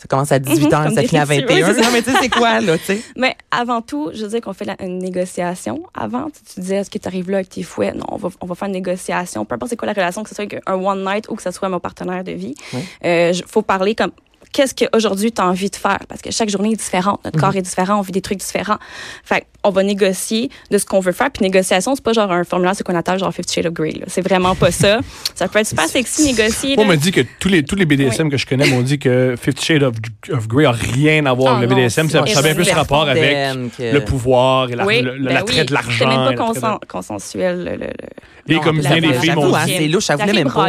Ça 0.00 0.06
commence 0.08 0.30
à 0.30 0.38
18 0.38 0.66
Mhm, 0.66 0.74
ans, 0.74 0.84
comme 0.84 0.94
ça 0.94 1.02
finit 1.02 1.18
à 1.20 1.24
rituels. 1.24 1.46
21. 1.48 1.56
Oui, 1.56 1.62
c'est 1.74 1.82
ça. 1.82 1.86
non, 1.88 1.92
mais 1.92 2.02
tu 2.02 2.10
sais, 2.12 2.16
c'est 2.22 2.28
quoi, 2.28 2.60
là, 2.60 2.78
tu 2.78 2.84
sais? 2.84 3.00
Mais 3.16 3.36
avant 3.50 3.82
tout, 3.82 4.10
je 4.14 4.22
veux 4.22 4.28
dire 4.28 4.40
qu'on 4.40 4.52
fait 4.52 4.64
la- 4.64 4.80
une 4.80 4.98
négociation. 4.98 5.82
Avant, 5.92 6.26
tu, 6.54 6.60
disais, 6.60 6.76
est-ce 6.76 6.88
que 6.90 6.98
tu 6.98 7.08
arrives 7.08 7.28
là 7.30 7.38
avec 7.38 7.48
tes 7.48 7.64
fouets? 7.64 7.92
Non, 7.94 8.04
on 8.12 8.16
va, 8.16 8.28
on 8.40 8.46
va 8.46 8.54
faire 8.54 8.68
une 8.68 8.74
négociation. 8.74 9.44
Peu 9.44 9.56
importe 9.56 9.70
c'est 9.70 9.76
quoi 9.76 9.86
la 9.86 9.94
relation, 9.94 10.22
que 10.22 10.28
ce 10.28 10.36
soit 10.36 10.44
avec 10.44 10.62
un 10.66 10.74
one 10.74 11.04
night 11.04 11.28
ou 11.28 11.34
que 11.34 11.42
ce 11.42 11.50
soit 11.50 11.68
mon 11.68 11.80
partenaire 11.80 12.22
de 12.22 12.30
vie. 12.30 12.54
Oui. 12.74 12.80
Euh, 13.04 13.32
faut 13.48 13.62
parler 13.62 13.96
comme, 13.96 14.12
qu'est-ce 14.52 14.74
qu'aujourd'hui 14.74 15.32
tu 15.32 15.40
as 15.40 15.46
envie 15.46 15.70
de 15.70 15.76
faire? 15.76 15.98
Parce 16.08 16.20
que 16.22 16.30
chaque 16.30 16.48
journée 16.50 16.72
est 16.72 16.76
différente. 16.76 17.20
Notre 17.24 17.38
corps 17.38 17.54
est 17.56 17.62
différent, 17.62 17.98
on 17.98 18.02
vit 18.02 18.12
des 18.12 18.20
trucs 18.22 18.38
différents. 18.38 18.78
Fait 19.24 19.44
on 19.64 19.70
va 19.70 19.82
négocier 19.82 20.50
de 20.70 20.78
ce 20.78 20.86
qu'on 20.86 21.00
veut 21.00 21.12
faire. 21.12 21.30
Puis 21.30 21.42
négociation, 21.42 21.94
c'est 21.94 22.04
pas 22.04 22.12
genre 22.12 22.30
un 22.30 22.44
formulaire 22.44 22.76
sur 22.76 22.84
qu'on 22.84 22.94
attache 22.94 23.20
genre 23.20 23.34
Fifty 23.34 23.54
Shades 23.54 23.66
of 23.66 23.72
Grey. 23.74 23.94
C'est 24.06 24.22
vraiment 24.22 24.54
pas 24.54 24.70
ça. 24.70 25.00
Ça 25.34 25.48
peut 25.48 25.58
être 25.58 25.66
super 25.66 25.86
sexy 25.86 26.32
négocier. 26.32 26.76
Moi, 26.76 26.84
on 26.84 26.88
m'a 26.88 26.96
dit 26.96 27.10
que 27.10 27.22
tous 27.40 27.48
les, 27.48 27.64
tous 27.64 27.74
les 27.74 27.84
BDSM 27.84 28.30
que 28.30 28.36
je 28.36 28.46
connais 28.46 28.66
m'ont 28.68 28.82
dit 28.82 28.98
que 29.00 29.34
Fifty 29.40 29.64
Shades 29.64 29.82
of, 29.82 29.94
of 30.30 30.46
Grey 30.48 30.64
a 30.64 30.70
rien 30.70 31.26
à 31.26 31.32
voir 31.32 31.54
Ah 31.54 31.58
avec 31.58 31.68
le 31.70 31.74
non, 31.76 31.82
BDSM. 31.82 32.08
Ça, 32.08 32.22
c'est 32.26 32.32
ça 32.34 32.38
a 32.38 32.42
bien 32.42 32.54
plus 32.54 32.70
rapport 32.70 33.08
avec 33.08 33.32
que- 33.76 33.92
le 33.92 34.04
pouvoir 34.04 34.70
et 34.70 34.76
la- 34.76 34.86
oui, 34.86 35.02
le- 35.02 35.18
ben 35.18 35.34
l'attrait 35.34 35.60
oui. 35.60 35.66
de 35.66 35.74
l'argent. 35.74 35.90
C'est 35.98 36.06
même 36.06 36.36
pas 36.36 36.78
de- 36.78 36.86
consensuel. 36.86 37.58
le- 37.64 37.70
le- 37.72 37.76
le- 37.78 38.50
Et 38.50 38.54
Non, 38.54 38.60
comme 38.62 38.78
bien 38.80 38.98
des 39.00 39.08
la- 39.08 39.20
filles 39.20 39.34
m'ont 39.34 39.50
dit. 39.64 39.74
c'est 39.76 39.88
louche, 39.88 40.04
ça 40.04 40.16
La 40.16 40.24
voulait 40.24 40.44
même 40.44 40.50
pas. 40.52 40.68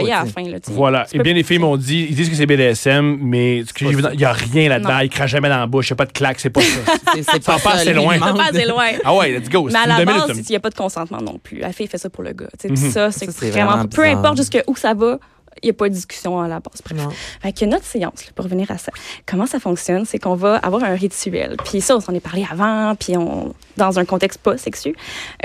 Voilà. 0.67 1.05
Et 1.13 1.19
bien 1.19 1.33
des 1.33 1.43
filles 1.43 1.59
m'ont 1.59 1.77
dit, 1.77 2.07
ils 2.09 2.15
disent 2.15 2.29
que 2.29 2.35
c'est 2.35 2.45
BDSM, 2.45 3.19
mais 3.21 3.63
il 3.81 4.17
n'y 4.17 4.23
a 4.25 4.33
rien 4.33 4.69
là-dedans. 4.69 4.93
Non. 4.93 4.99
Ils 4.99 5.09
crachent 5.09 5.31
jamais 5.31 5.49
dans 5.49 5.59
la 5.59 5.67
bouche. 5.67 5.89
Il 5.89 5.93
n'y 5.93 5.95
a 5.95 5.97
pas 5.97 6.05
de 6.05 6.11
claque, 6.11 6.39
c'est 6.39 6.49
pas 6.49 6.61
ça. 6.61 6.67
C'est- 7.13 7.45
pas 7.45 7.59
passe 7.59 7.81
assez 7.81 7.93
loin. 7.93 8.15
il 8.15 8.19
Ça 8.19 8.33
passe 8.33 8.51
de- 8.51 8.67
loin. 8.69 8.87
ah 9.03 9.15
ouais, 9.15 9.31
let's 9.31 9.49
go. 9.49 9.67
Mais 9.71 9.77
à 9.79 9.87
la 9.87 10.05
base, 10.05 10.29
minutes. 10.29 10.49
il 10.49 10.51
n'y 10.51 10.55
a 10.55 10.59
pas 10.59 10.69
de 10.69 10.75
consentement 10.75 11.21
non 11.21 11.37
plus. 11.37 11.59
La 11.59 11.71
fille 11.71 11.87
fait 11.87 11.97
ça 11.97 12.09
pour 12.09 12.23
le 12.23 12.33
gars. 12.33 12.47
Mhm. 12.67 12.75
Ça, 12.75 13.11
c'est 13.11 13.25
Ça, 13.25 13.31
c'est 13.31 13.49
vraiment, 13.51 13.71
vraiment 13.71 13.87
peu 13.89 14.03
importe 14.05 14.37
jusque 14.37 14.61
où 14.67 14.75
ça 14.75 14.93
va, 14.93 15.19
il 15.61 15.67
n'y 15.67 15.69
a 15.71 15.73
pas 15.73 15.89
de 15.89 15.93
discussion 15.93 16.39
à 16.39 16.47
la 16.47 16.59
base. 16.59 16.81
Bref. 16.83 16.97
Non. 16.97 17.09
Fait 17.41 17.53
que 17.53 17.65
notre 17.65 17.85
séance, 17.85 18.25
là, 18.25 18.31
pour 18.35 18.45
revenir 18.45 18.69
à 18.71 18.77
ça, 18.77 18.91
comment 19.25 19.45
ça 19.45 19.59
fonctionne, 19.59 20.05
c'est 20.05 20.19
qu'on 20.19 20.35
va 20.35 20.55
avoir 20.57 20.83
un 20.83 20.95
rituel. 20.95 21.57
Puis 21.65 21.81
ça, 21.81 21.95
on 21.95 21.99
s'en 21.99 22.13
est 22.13 22.19
parlé 22.19 22.45
avant, 22.49 22.95
puis 22.95 23.17
on, 23.17 23.53
dans 23.77 23.99
un 23.99 24.05
contexte 24.05 24.39
pas 24.41 24.57
sexu. 24.57 24.95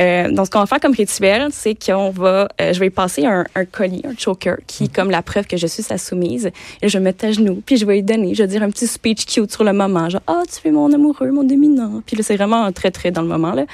Euh, 0.00 0.30
donc, 0.30 0.46
ce 0.46 0.50
qu'on 0.50 0.60
va 0.60 0.66
faire 0.66 0.80
comme 0.80 0.94
rituel, 0.94 1.48
c'est 1.52 1.74
qu'on 1.74 2.10
va, 2.10 2.48
euh, 2.60 2.72
je 2.72 2.80
vais 2.80 2.90
passer 2.90 3.24
un, 3.24 3.44
un 3.54 3.64
collier, 3.64 4.02
un 4.04 4.16
choker, 4.16 4.58
qui 4.66 4.84
est 4.84 4.94
comme 4.94 5.10
la 5.10 5.22
preuve 5.22 5.46
que 5.46 5.56
je 5.56 5.66
suis 5.66 5.82
sa 5.82 5.98
soumise. 5.98 6.50
Et 6.82 6.88
je 6.88 6.94
vais 6.94 7.00
me 7.00 7.04
mettre 7.04 7.24
à 7.24 7.32
genoux, 7.32 7.62
puis 7.64 7.76
je 7.76 7.86
vais 7.86 7.94
lui 7.94 8.02
donner, 8.02 8.34
je 8.34 8.42
vais 8.42 8.48
dire 8.48 8.62
un 8.62 8.70
petit 8.70 8.86
speech 8.86 9.26
cute 9.26 9.52
sur 9.52 9.64
le 9.64 9.72
moment, 9.72 10.08
genre, 10.08 10.22
ah, 10.26 10.42
tu 10.50 10.68
es 10.68 10.70
mon 10.70 10.92
amoureux, 10.92 11.30
mon 11.30 11.44
dominant. 11.44 12.02
Puis 12.06 12.16
là, 12.16 12.22
c'est 12.22 12.36
vraiment 12.36 12.70
très, 12.72 12.90
très 12.90 13.10
dans 13.10 13.22
le 13.22 13.28
moment, 13.28 13.52
là. 13.52 13.64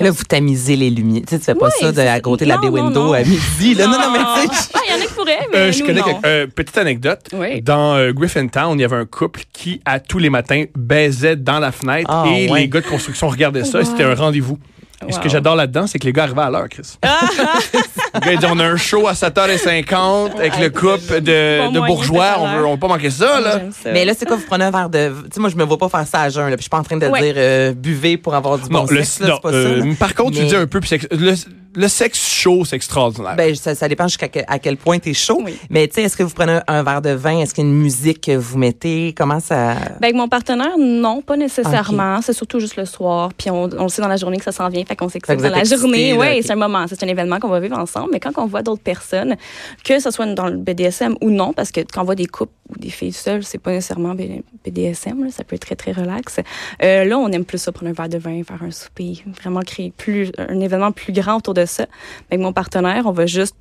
Là, 0.00 0.10
vous 0.10 0.24
tamisez 0.24 0.76
les 0.76 0.90
lumières. 0.90 1.22
Tu 1.26 1.30
sais, 1.34 1.38
tu 1.38 1.44
fais 1.44 1.54
pas 1.54 1.66
Ouais, 1.66 1.72
ça 1.80 1.92
de, 1.92 2.00
à 2.00 2.20
côté 2.20 2.44
de 2.44 2.48
la 2.50 2.56
Non, 2.56 2.62
bay 2.62 2.68
non, 2.68 2.84
window 2.86 3.04
non. 3.06 3.12
à 3.12 3.20
midi. 3.22 3.74
Là. 3.74 3.86
Non, 3.86 3.92
non, 3.92 4.10
mais 4.12 4.18
tu 4.18 4.54
sais. 4.56 4.68
Ah, 4.74 4.78
il 4.88 4.92
y 4.92 4.94
en 4.94 5.02
a 5.02 5.06
qui 5.06 5.14
pourraient, 5.14 5.38
mais 5.52 5.58
Euh, 5.58 5.72
je 5.72 5.80
nous, 5.80 5.86
connais 5.86 6.00
non. 6.00 6.20
euh, 6.26 6.46
petite 6.46 6.78
anecdote. 6.78 7.20
Oui. 7.32 7.62
Dans 7.62 7.94
euh, 7.94 8.12
Griffintown, 8.12 8.78
il 8.78 8.82
y 8.82 8.84
avait 8.84 8.96
un 8.96 9.06
couple 9.06 9.42
qui, 9.52 9.80
à 9.84 10.00
tous 10.00 10.18
les 10.18 10.30
matins, 10.30 10.64
baisait 10.76 11.36
dans 11.36 11.58
la 11.60 11.70
fenêtre 11.72 12.10
Ah, 12.12 12.24
et 12.28 12.50
ouais. 12.50 12.60
les 12.62 12.68
gars 12.68 12.80
de 12.80 12.86
construction 12.86 13.28
regardaient 13.28 13.64
ça 13.64 13.80
et 13.80 13.84
Wow. 13.84 13.90
c'était 13.90 14.04
un 14.04 14.14
rendez-vous. 14.14 14.58
Et 15.08 15.12
ce 15.12 15.18
que 15.20 15.28
j'adore 15.28 15.56
là-dedans, 15.56 15.86
c'est 15.86 15.98
que 15.98 16.06
les 16.06 16.12
gars 16.12 16.24
arrivaient 16.24 16.42
à 16.42 16.50
l'heure, 16.50 16.68
Chris. 16.68 16.96
le 17.02 18.20
gars, 18.20 18.32
il 18.32 18.38
dit 18.38 18.46
on 18.50 18.58
a 18.58 18.64
un 18.64 18.76
show 18.76 19.06
à 19.08 19.12
7h50 19.12 20.36
avec 20.36 20.58
le 20.58 20.70
couple 20.70 21.20
de, 21.20 21.86
bourgeois. 21.86 22.36
On 22.38 22.56
veut, 22.56 22.66
on 22.66 22.72
veut 22.72 22.78
pas 22.80 22.88
manquer 22.88 23.10
ça, 23.10 23.40
là. 23.40 23.60
Ça. 23.82 23.92
Mais 23.92 24.04
là, 24.04 24.12
c'est 24.18 24.26
quoi, 24.26 24.36
vous 24.36 24.46
prenez 24.46 24.64
un 24.64 24.70
verre 24.70 24.88
de. 24.90 25.12
Tu 25.24 25.34
sais, 25.34 25.40
moi, 25.40 25.50
je 25.50 25.56
me 25.56 25.64
vois 25.64 25.78
pas 25.78 25.88
faire 25.88 26.06
ça 26.06 26.22
à 26.22 26.28
jeun, 26.28 26.44
là. 26.48 26.56
Puis 26.56 26.58
je 26.58 26.62
suis 26.62 26.70
pas 26.70 26.78
en 26.78 26.82
train 26.82 26.96
de 26.96 27.06
Ouais. 27.06 27.20
dire 27.20 27.34
euh, 27.36 27.72
buvez 27.74 28.16
pour 28.16 28.34
avoir 28.34 28.58
du 28.58 28.68
bon 28.68 28.80
Non, 28.80 28.86
le, 28.88 29.04
sexe, 29.04 29.20
là, 29.20 29.28
non, 29.28 29.34
c'est 29.36 29.42
pas 29.50 29.54
euh, 29.54 29.80
ça. 29.80 29.86
là. 29.86 29.94
par 29.98 30.14
contre, 30.14 30.38
tu 30.38 30.44
dis 30.46 30.56
un 30.56 30.66
peu 30.66 30.80
sex- 30.82 31.06
le- 31.10 31.34
le 31.74 31.88
sexe 31.88 32.26
chaud, 32.26 32.64
c'est 32.64 32.76
extraordinaire. 32.76 33.36
Ben, 33.36 33.54
ça, 33.54 33.74
ça 33.74 33.88
dépend 33.88 34.06
jusqu'à 34.08 34.28
quel, 34.28 34.44
à 34.48 34.58
quel 34.58 34.76
point 34.76 34.98
t'es 34.98 35.14
chaud. 35.14 35.40
Oui. 35.44 35.56
Mais 35.70 35.88
tu 35.88 35.94
sais, 35.94 36.02
est-ce 36.02 36.16
que 36.16 36.22
vous 36.22 36.34
prenez 36.34 36.52
un, 36.52 36.62
un 36.68 36.82
verre 36.82 37.02
de 37.02 37.10
vin? 37.10 37.38
Est-ce 37.38 37.54
qu'il 37.54 37.64
y 37.64 37.66
a 37.66 37.70
une 37.70 37.76
musique 37.76 38.20
que 38.22 38.36
vous 38.36 38.58
mettez? 38.58 39.14
Comment 39.16 39.40
ça... 39.40 39.74
Ben, 39.74 40.04
avec 40.04 40.14
mon 40.14 40.28
partenaire, 40.28 40.76
non, 40.78 41.22
pas 41.22 41.36
nécessairement. 41.36 42.20
C'est 42.22 42.32
surtout 42.32 42.60
juste 42.60 42.76
le 42.76 42.84
soir. 42.84 43.30
Puis 43.36 43.50
on, 43.50 43.64
on 43.64 43.84
le 43.84 43.88
sait 43.88 44.02
dans 44.02 44.08
la 44.08 44.16
journée 44.16 44.38
que 44.38 44.44
ça 44.44 44.52
s'en 44.52 44.68
vient. 44.68 44.84
Fait 44.84 44.96
qu'on 44.96 45.08
sait 45.08 45.20
que 45.20 45.26
Fait 45.26 45.32
c'est 45.32 45.36
que 45.36 45.42
vous 45.42 45.48
dans 45.48 45.54
la 45.54 45.62
êtes 45.62 45.72
excités, 45.72 45.80
journée. 45.80 46.16
Oui, 46.18 46.42
c'est 46.42 46.52
un 46.52 46.56
moment. 46.56 46.86
C'est 46.88 47.02
un 47.02 47.08
événement 47.08 47.38
qu'on 47.40 47.48
va 47.48 47.60
vivre 47.60 47.78
ensemble. 47.78 48.10
Mais 48.12 48.20
quand 48.20 48.32
on 48.36 48.46
voit 48.46 48.62
d'autres 48.62 48.82
personnes, 48.82 49.36
que 49.84 49.98
ce 49.98 50.10
soit 50.10 50.26
dans 50.26 50.46
le 50.46 50.56
BDSM 50.56 51.16
ou 51.20 51.30
non, 51.30 51.52
parce 51.52 51.70
que 51.70 51.80
quand 51.80 52.02
on 52.02 52.04
voit 52.04 52.14
des 52.14 52.26
couples 52.26 52.52
ou 52.70 52.78
des 52.78 52.90
filles 52.90 53.12
seules, 53.12 53.44
c'est 53.44 53.58
pas 53.58 53.72
nécessairement 53.72 54.14
BDSM. 54.14 55.24
là. 55.24 55.30
ça 55.30 55.44
peut 55.44 55.56
être 55.56 55.66
très, 55.66 55.76
très 55.76 55.92
relax. 55.92 56.40
Euh, 56.82 57.04
là, 57.04 57.18
on 57.18 57.28
aime 57.28 57.44
plus 57.44 57.58
ça, 57.58 57.72
prendre 57.72 57.90
un 57.90 57.94
verre 57.94 58.08
de 58.08 58.18
vin, 58.18 58.42
faire 58.42 58.62
un 58.62 58.70
souper, 58.70 59.22
vraiment 59.40 59.60
créer 59.60 59.92
plus, 59.96 60.30
un 60.38 60.60
événement 60.60 60.92
plus 60.92 61.12
grand 61.12 61.36
autour 61.36 61.54
de 61.54 61.63
Avec 62.30 62.42
mon 62.42 62.52
partenaire, 62.52 63.06
on 63.06 63.12
va 63.12 63.26
juste 63.26 63.56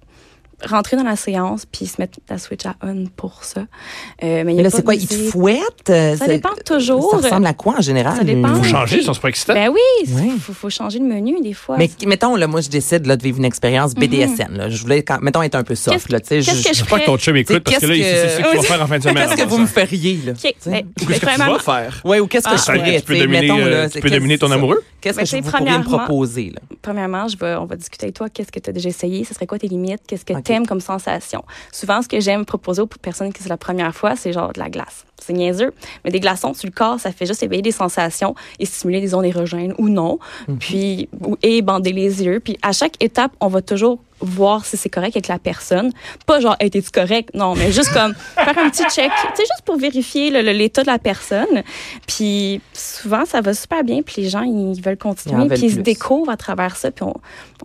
rentrer 0.65 0.97
dans 0.97 1.03
la 1.03 1.15
séance 1.15 1.65
puis 1.65 1.85
se 1.85 1.99
mettre 1.99 2.19
la 2.29 2.37
switch 2.37 2.65
à 2.65 2.75
on 2.83 3.05
pour 3.15 3.43
ça. 3.43 3.61
Euh, 3.61 4.43
mais 4.45 4.53
il 4.53 4.53
y 4.53 4.55
Mais 4.55 4.59
a 4.59 4.63
là, 4.63 4.69
pas 4.69 4.69
c'est 4.77 4.81
de 4.81 4.85
quoi? 4.85 4.95
Ils 4.95 5.07
te 5.07 5.13
fouettent? 5.13 5.89
Euh, 5.89 6.15
Ça 6.15 6.25
c'est- 6.25 6.31
dépend 6.35 6.49
toujours. 6.65 7.11
Ça 7.11 7.17
ressemble 7.17 7.45
à 7.47 7.53
quoi 7.53 7.75
en 7.77 7.81
général? 7.81 8.17
Ça 8.17 8.23
dépend. 8.23 8.55
Faut 8.55 8.63
changer, 8.63 9.01
ça, 9.01 9.13
c'est 9.13 9.21
pas 9.21 9.29
excitant. 9.29 9.53
Ben 9.53 9.69
oui, 9.69 9.79
il 10.05 10.13
Oui. 10.15 10.39
faut, 10.39 10.53
faut 10.53 10.69
changer 10.69 10.99
le 10.99 11.05
menu 11.05 11.41
des 11.41 11.53
fois. 11.53 11.77
Mais 11.77 11.89
mettons, 12.05 12.35
là, 12.35 12.47
moi, 12.47 12.61
je 12.61 12.69
décide 12.69 13.05
là, 13.05 13.15
de 13.17 13.23
vivre 13.23 13.37
une 13.39 13.45
expérience 13.45 13.93
BDSM. 13.95 14.55
là. 14.55 14.69
Je 14.69 14.81
voulais, 14.81 15.03
quand, 15.03 15.19
mettons, 15.21 15.41
être 15.41 15.55
un 15.55 15.63
peu 15.63 15.75
soft. 15.75 15.97
Qu'est-ce- 16.07 16.11
Là, 16.11 16.19
tu 16.19 16.41
je- 16.41 16.51
que 16.51 16.57
je 16.57 16.63
J'espère 16.73 16.99
que 17.01 17.05
ton 17.05 17.17
chum 17.17 17.35
écoute, 17.35 17.59
parce 17.63 17.77
que 17.79 17.85
là, 17.85 17.95
il 17.95 18.01
qu'est-ce 18.01 18.15
sait 18.15 18.27
c'est 18.29 18.35
ce 18.35 18.41
que- 18.43 18.49
qu'il 18.51 18.57
va 18.61 18.63
faire 18.63 18.81
en 18.81 18.87
fin 18.87 18.97
de 18.97 19.03
semaine. 19.03 19.27
Qu'est-ce 19.29 19.41
que 19.43 19.47
vous 19.49 19.57
me 19.57 19.65
feriez, 19.67 20.19
là? 20.25 20.33
Tu? 20.33 20.47
Ben, 20.69 20.83
Ou 21.01 21.05
qu'est-ce 21.05 21.19
que 21.19 21.25
tu 21.33 21.37
vas 21.39 21.59
faire? 21.59 22.01
Ouais, 22.05 22.19
ou 22.19 22.27
qu'est-ce 22.27 22.45
que 22.45 22.53
Ah, 22.53 22.57
je 22.57 22.61
ferais? 22.79 22.99
tu 22.99 23.05
peux 23.05 23.13
tu 23.15 23.19
dominer, 23.21 23.51
euh, 23.51 23.89
tu 23.89 23.99
dominer 24.01 24.37
ton 24.37 24.47
qu'est-ce- 24.47 24.57
amoureux? 24.57 24.83
Qu'est-ce 25.01 25.17
Ben, 25.17 25.23
que 25.23 25.29
tu 25.29 25.41
vous 25.41 25.51
pourriez 25.51 25.77
me 25.77 25.83
proposer? 25.83 26.51
Là? 26.55 26.61
Premièrement, 26.81 27.27
je 27.27 27.37
vais, 27.37 27.55
on 27.55 27.65
va 27.65 27.75
discuter 27.75 28.05
avec 28.05 28.15
toi. 28.15 28.29
Qu'est-ce 28.29 28.51
que 28.51 28.59
tu 28.59 28.69
as 28.69 28.73
déjà 28.73 28.89
essayé? 28.89 29.23
Ce 29.25 29.33
serait 29.33 29.45
quoi 29.47 29.59
tes 29.59 29.67
limites? 29.67 30.01
Qu'est-ce 30.07 30.23
que 30.25 30.33
Aimes 30.49 30.67
comme 30.67 30.81
sensation? 30.81 31.43
Souvent, 31.71 32.01
ce 32.01 32.07
que 32.07 32.19
j'aime 32.19 32.45
proposer 32.45 32.81
aux 32.81 32.87
personnes 32.87 33.31
qui 33.33 33.43
c'est 33.43 33.49
la 33.49 33.57
première 33.57 33.93
fois, 33.95 34.15
c'est 34.15 34.33
genre 34.33 34.53
de 34.53 34.59
la 34.59 34.69
glace. 34.69 35.05
C'est 35.25 35.33
niaiseux. 35.33 35.73
Mais 36.03 36.11
des 36.11 36.19
glaçons 36.19 36.53
sur 36.53 36.67
le 36.67 36.73
corps, 36.73 36.99
ça 36.99 37.11
fait 37.11 37.25
juste 37.25 37.43
éveiller 37.43 37.61
des 37.61 37.71
sensations 37.71 38.35
et 38.59 38.65
stimuler 38.65 39.01
des 39.01 39.07
zones 39.07 39.25
érogènes 39.25 39.73
ou 39.77 39.89
non. 39.89 40.19
Mhm. 40.47 40.57
Puis, 40.57 41.09
et 41.41 41.61
bander 41.61 41.91
les 41.93 42.23
yeux. 42.23 42.39
Puis, 42.39 42.57
à 42.61 42.71
chaque 42.73 43.01
étape, 43.01 43.31
on 43.39 43.47
va 43.47 43.61
toujours 43.61 43.99
voir 44.25 44.63
si 44.63 44.77
c'est 44.77 44.89
correct 44.89 45.17
avec 45.17 45.27
la 45.27 45.37
personne. 45.39 45.91
Pas 46.25 46.39
genre, 46.39 46.55
hey, 46.61 46.69
t'es-tu 46.69 46.91
correct? 46.91 47.31
Non, 47.33 47.55
mais 47.55 47.73
juste 47.73 47.91
comme 47.91 48.13
faire 48.35 48.57
un 48.57 48.69
petit 48.69 48.83
check. 48.83 49.11
Tu 49.11 49.27
sais, 49.35 49.41
juste 49.43 49.63
pour 49.65 49.77
vérifier 49.77 50.29
l'état 50.41 50.81
de 50.81 50.87
la 50.87 50.97
personne. 50.99 51.63
Puis, 52.07 52.61
souvent, 52.73 53.25
ça 53.25 53.41
va 53.41 53.53
super 53.53 53.83
bien. 53.83 54.01
Puis, 54.01 54.21
les 54.21 54.29
gens, 54.29 54.43
ils 54.43 54.81
veulent 54.81 54.97
Ils 55.01 55.07
en 55.07 55.09
continuer. 55.09 55.47
veulent 55.47 55.57
Puis, 55.57 55.63
ils 55.67 55.73
se 55.73 55.79
découvrent 55.79 56.31
à 56.31 56.37
travers 56.37 56.77
ça. 56.77 56.89
Puis, 56.91 57.03
on, 57.03 57.13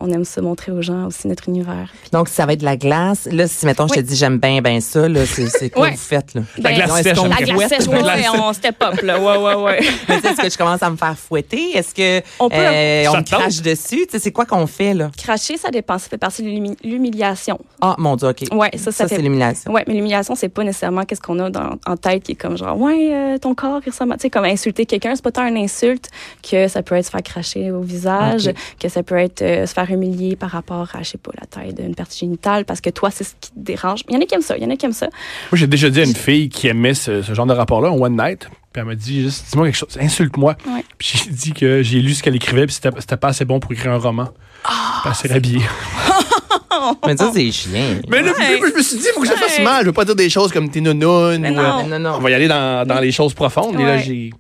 on 0.01 0.11
aime 0.11 0.25
se 0.25 0.41
montrer 0.41 0.73
aux 0.73 0.83
gens 0.83 1.07
aussi 1.07 1.29
notre 1.29 1.49
univers. 1.49 1.93
Puis, 2.03 2.11
Donc, 2.13 2.29
ça 2.29 2.45
va 2.47 2.55
être 2.55 2.61
de 2.61 2.65
la 2.65 2.77
glace. 2.77 3.29
Là, 3.31 3.47
si, 3.47 3.65
mettons, 3.67 3.87
je 3.87 3.95
te 3.95 4.01
dis 4.01 4.17
j'aime 4.17 4.39
bien, 4.39 4.61
bien 4.61 4.81
ça, 4.81 5.09
là, 5.09 5.21
c'est 5.27 5.71
quoi 5.71 5.83
Ouais. 5.83 5.91
vous 5.93 5.97
faites, 5.97 6.35
là? 6.35 6.43
La 6.57 6.71
Ben, 6.71 6.77
glace 6.77 6.89
non, 6.91 6.97
est-ce 6.97 7.09
sèche. 7.11 7.19
Hein, 7.53 7.57
la 7.59 7.69
sèche, 7.69 7.87
ouais, 7.89 8.29
on 8.41 8.53
step 8.53 8.83
up, 8.83 9.01
là. 9.03 9.19
Ouais, 9.21 9.37
ouais, 9.37 9.55
ouais. 9.63 9.79
Mais 10.09 10.17
tu 10.17 10.23
sais, 10.23 10.29
Est-ce 10.33 10.43
que 10.43 10.51
je 10.51 10.59
commence 10.59 10.83
à 10.83 10.91
me 10.91 10.97
faire 10.97 11.17
fouetter? 11.19 11.77
Est-ce 11.77 11.95
que 11.95 12.27
On 12.39 12.49
peut- 12.49 12.57
euh, 12.59 13.05
on 13.11 13.17
me 13.19 13.23
crache 13.23 13.61
dessus? 13.63 14.07
Tu 14.07 14.13
sais, 14.13 14.19
c'est 14.19 14.33
quoi 14.33 14.45
qu'on 14.47 14.67
fait, 14.67 14.95
là? 14.95 15.11
Cracher, 15.17 15.57
ça 15.57 15.71
dépend. 15.71 15.99
Ça 15.99 16.09
fait 16.09 16.19
partie 16.19 16.43
de 16.43 16.49
l'humi- 16.49 16.77
l'humiliation. 16.85 17.59
Ah, 17.81 17.95
mon 17.99 18.17
Dieu, 18.17 18.29
OK. 18.29 18.45
Ouais, 18.53 18.71
ça, 18.77 18.85
ça, 18.87 18.93
Ça, 18.93 19.05
fait. 19.05 19.11
c'est 19.11 19.17
l'élimination. 19.19 19.73
Ouais, 19.73 19.85
mais 19.87 19.95
l'humiliation, 19.95 20.35
c'est 20.35 20.49
pas 20.49 20.65
nécessairement 20.65 21.05
qu'est-ce 21.05 21.21
qu'on 21.21 21.39
a 21.39 21.51
dans, 21.51 21.71
en 21.87 21.97
tête 21.97 22.23
qui 22.23 22.33
est 22.33 22.35
comme 22.35 22.57
genre, 22.59 22.79
ouais, 22.79 23.11
euh, 23.13 23.39
ton 23.39 23.55
corps, 23.55 23.81
il 23.87 23.91
ressemble 23.91 24.13
à. 24.13 24.17
Tu 24.17 24.23
sais, 24.23 24.31
comme 24.31 24.45
insulter 24.45 24.87
quelqu'un, 24.87 25.15
c'est 25.15 25.23
pas 25.25 25.33
tant 25.33 25.47
une 25.47 25.57
insulte 25.57 26.09
que 26.49 26.69
ça 26.69 26.83
peut 26.83 26.95
être 26.97 27.07
se 27.07 27.11
faire 27.11 27.23
cracher 27.23 27.71
au 27.71 27.81
visage, 27.81 28.51
que 28.81 28.89
ça 28.89 29.03
peut 29.03 29.17
être 29.17 29.43
euh, 29.43 29.67
se 29.67 29.73
faire 29.73 29.91
humilier 29.91 30.37
par 30.37 30.51
rapport 30.51 30.89
à, 30.95 31.03
je 31.03 31.11
sais 31.11 31.19
pas, 31.19 31.31
la 31.41 31.47
taille 31.47 31.75
d'une 31.75 31.95
partie 31.95 32.19
génitale 32.21 32.65
parce 32.65 32.81
que 32.81 32.91
toi, 32.91 33.11
c'est 33.11 33.25
ce 33.25 33.33
qui 33.41 33.51
te 33.51 33.59
dérange. 33.59 34.01
Il 34.09 34.15
y 34.15 34.19
en 34.19 34.21
a 34.21 34.25
qui 34.25 34.35
aiment 34.35 34.41
ça, 34.43 34.57
il 34.57 34.63
y 34.63 34.67
en 34.67 34.71
a 34.71 34.77
qui 34.77 34.87
aiment 34.87 34.93
ça. 34.93 35.07
Moi, 35.53 35.59
j'ai 35.59 35.67
déjà 35.67 35.91
dit 35.91 36.01
à 36.01 36.05
une 36.05 36.15
fille 36.15 36.49
qui 36.49 36.67
aimait 36.69 36.95
ce, 36.95 37.23
ce 37.23 37.33
genre 37.35 37.38
de 37.47 37.53
rapport-là, 37.53 37.91
en 37.91 37.99
one 38.01 38.17
night, 38.17 38.49
puis 38.73 38.81
elle 38.81 38.85
m'a 38.85 38.95
dit 38.95 39.23
juste, 39.23 39.47
dis-moi 39.51 39.67
quelque 39.67 39.77
chose, 39.77 39.97
insulte-moi. 40.01 40.57
Ouais. 40.67 40.85
Puis 40.99 41.23
j'ai 41.25 41.31
dit 41.31 41.53
que 41.53 41.83
j'ai 41.83 42.01
lu 42.01 42.15
ce 42.15 42.23
qu'elle 42.23 42.37
écrivait, 42.37 42.67
puis 42.67 42.75
c'était 42.75 42.91
c'était 43.01 43.17
pas 43.17 43.29
assez 43.29 43.45
bon 43.45 43.61
pour 43.61 43.73
écrire 43.73 43.93
un 43.93 43.99
roman. 43.99 44.29
Ah! 44.65 45.01
Puis 45.03 45.11
elle 45.11 45.15
s'est 45.15 45.33
rhabillée. 45.35 45.63
Mais 47.07 47.17
ça, 47.17 47.31
c'est 47.35 47.51
chiant. 47.51 47.73
Mais 48.09 48.23
là, 48.23 48.33
Ouais. 48.33 48.61
je 48.71 48.77
me 48.77 48.83
suis 48.83 48.97
dit, 48.99 49.05
il 49.09 49.13
faut 49.15 49.21
que 49.21 49.27
je 49.27 49.33
fasse 49.33 49.59
Ouais. 49.59 49.65
mal. 49.65 49.83
Je 49.83 49.87
veux 49.87 49.93
pas 49.93 50.05
dire 50.05 50.15
des 50.15 50.31
choses 50.31 50.53
comme 50.53 50.71
t'es 50.71 50.81
nounoune. 50.81 51.39
Mais 51.41 51.51
ou, 51.51 51.55
non. 51.55 51.81
euh, 51.81 51.83
non, 51.85 51.99
non. 51.99 52.15
On 52.17 52.21
va 52.21 52.31
y 52.31 52.35
aller 52.35 52.49
dans, 52.49 52.87
dans 52.87 53.01
les 53.01 53.11
choses 53.13 53.35
profondes. 53.35 53.79
Et 53.79 53.85
là, 53.85 53.99
j'ai 53.99 54.31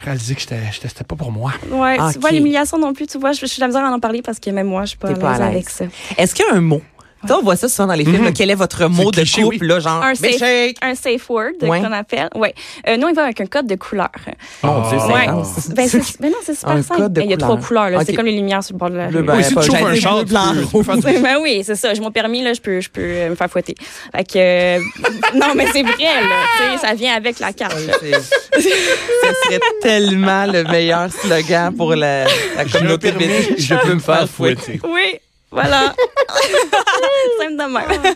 réalisé 0.00 0.34
que 0.34 0.40
j'étais- 0.40 0.60
j'étais- 0.72 0.88
c'était 0.88 1.04
pas 1.04 1.16
pour 1.16 1.32
moi. 1.32 1.52
Ouais, 1.70 1.96
Ah, 1.98 2.10
tu 2.12 2.18
vois, 2.18 2.30
ok. 2.30 2.36
l'humiliation 2.36 2.78
non 2.78 2.92
plus, 2.92 3.06
tu 3.06 3.18
vois, 3.18 3.32
je, 3.32 3.40
je 3.40 3.46
suis 3.46 3.60
la 3.60 3.68
misère 3.68 3.84
à 3.84 3.90
en 3.90 4.00
parler 4.00 4.22
parce 4.22 4.38
que 4.38 4.50
même 4.50 4.66
moi, 4.66 4.82
je 4.82 4.88
suis 4.90 4.98
pas, 4.98 5.12
pas 5.14 5.30
à 5.30 5.32
l'aise 5.32 5.40
à 5.40 5.44
l'aise. 5.46 5.54
avec 5.54 5.70
ça. 5.70 5.84
Est-ce 6.18 6.34
qu'il 6.34 6.44
y 6.46 6.48
a 6.48 6.54
un 6.54 6.60
mot? 6.60 6.82
Tu 7.22 7.28
sais, 7.28 7.34
on 7.34 7.42
voit 7.42 7.56
ça 7.56 7.68
souvent 7.68 7.88
dans 7.88 7.94
les 7.94 8.04
films. 8.04 8.24
là. 8.24 8.30
Quel 8.32 8.50
est 8.50 8.54
votre 8.54 8.86
mot 8.88 9.10
de 9.10 9.16
cliché, 9.16 9.42
couple, 9.42 9.56
oui. 9.60 9.66
là, 9.68 9.80
genre 9.80 10.02
Un 10.04 10.14
safe, 10.14 10.30
milkshake? 10.30 10.76
un 10.82 10.94
safe 10.94 11.28
word 11.28 11.50
Ouais. 11.62 11.80
qu'on 11.80 11.92
appelle. 11.92 12.28
Ouais. 12.36 12.54
Euh, 12.86 12.96
nous, 12.96 13.06
on 13.08 13.10
y 13.10 13.14
va 13.14 13.24
avec 13.24 13.40
un 13.40 13.46
code 13.46 13.66
de 13.66 13.74
couleur. 13.74 14.08
Dieu, 14.22 14.30
c'est 14.62 15.12
Ouais. 15.12 15.26
Ben, 15.74 15.88
c'est, 15.88 16.20
ben 16.20 16.30
non, 16.30 16.36
c'est 16.44 16.54
super 16.54 16.70
Un 16.76 16.82
simple. 16.82 17.00
code 17.00 17.12
de 17.14 17.20
Il 17.22 17.30
y 17.30 17.32
a 17.32 17.36
couleur. 17.36 17.48
trois 17.56 17.66
couleurs. 17.66 17.90
Là. 17.90 18.04
C'est 18.04 18.14
comme 18.14 18.26
les 18.26 18.32
lumières 18.36 18.62
sur 18.62 18.74
le 18.74 18.78
bord 18.78 18.90
de 18.90 18.96
la 18.96 19.08
rue. 19.08 19.22
ben, 19.22 19.36
Oui, 19.36 19.44
si 19.44 19.54
pas- 19.54 19.62
tu 19.62 19.70
un 19.74 19.94
char, 19.96 20.24
blanc, 20.24 20.52
ben 21.02 21.38
oui, 21.42 21.62
c'est 21.64 21.74
ça. 21.74 21.92
J'ai 21.94 22.00
mon 22.00 22.10
permis, 22.12 22.42
là, 22.42 22.52
je 22.52 22.60
peux, 22.60 22.80
je 22.80 22.88
peux 22.88 23.00
euh, 23.02 23.30
me 23.30 23.34
faire 23.34 23.50
fouetter. 23.50 23.74
Fait 24.14 24.24
que, 24.24 24.38
euh, 24.38 24.78
non, 25.34 25.54
mais 25.56 25.66
c'est 25.72 25.82
vrai, 25.82 25.96
là. 25.98 26.78
Ça 26.80 26.94
vient 26.94 27.14
avec 27.14 27.40
la 27.40 27.52
carte. 27.52 27.76
Ce 27.76 28.60
serait 28.60 29.60
tellement 29.82 30.46
le 30.46 30.64
meilleur 30.64 31.10
slogan 31.12 31.74
pour 31.74 31.94
la, 31.94 32.26
communauté 32.72 33.12
je 33.58 33.74
peux 33.74 33.94
me 33.94 34.00
faire 34.00 34.28
fouetter. 34.28 34.80
Oui, 34.88 35.18
voilà. 35.50 35.94
Simple 37.38 37.52
de 37.52 37.72
même. 37.72 38.14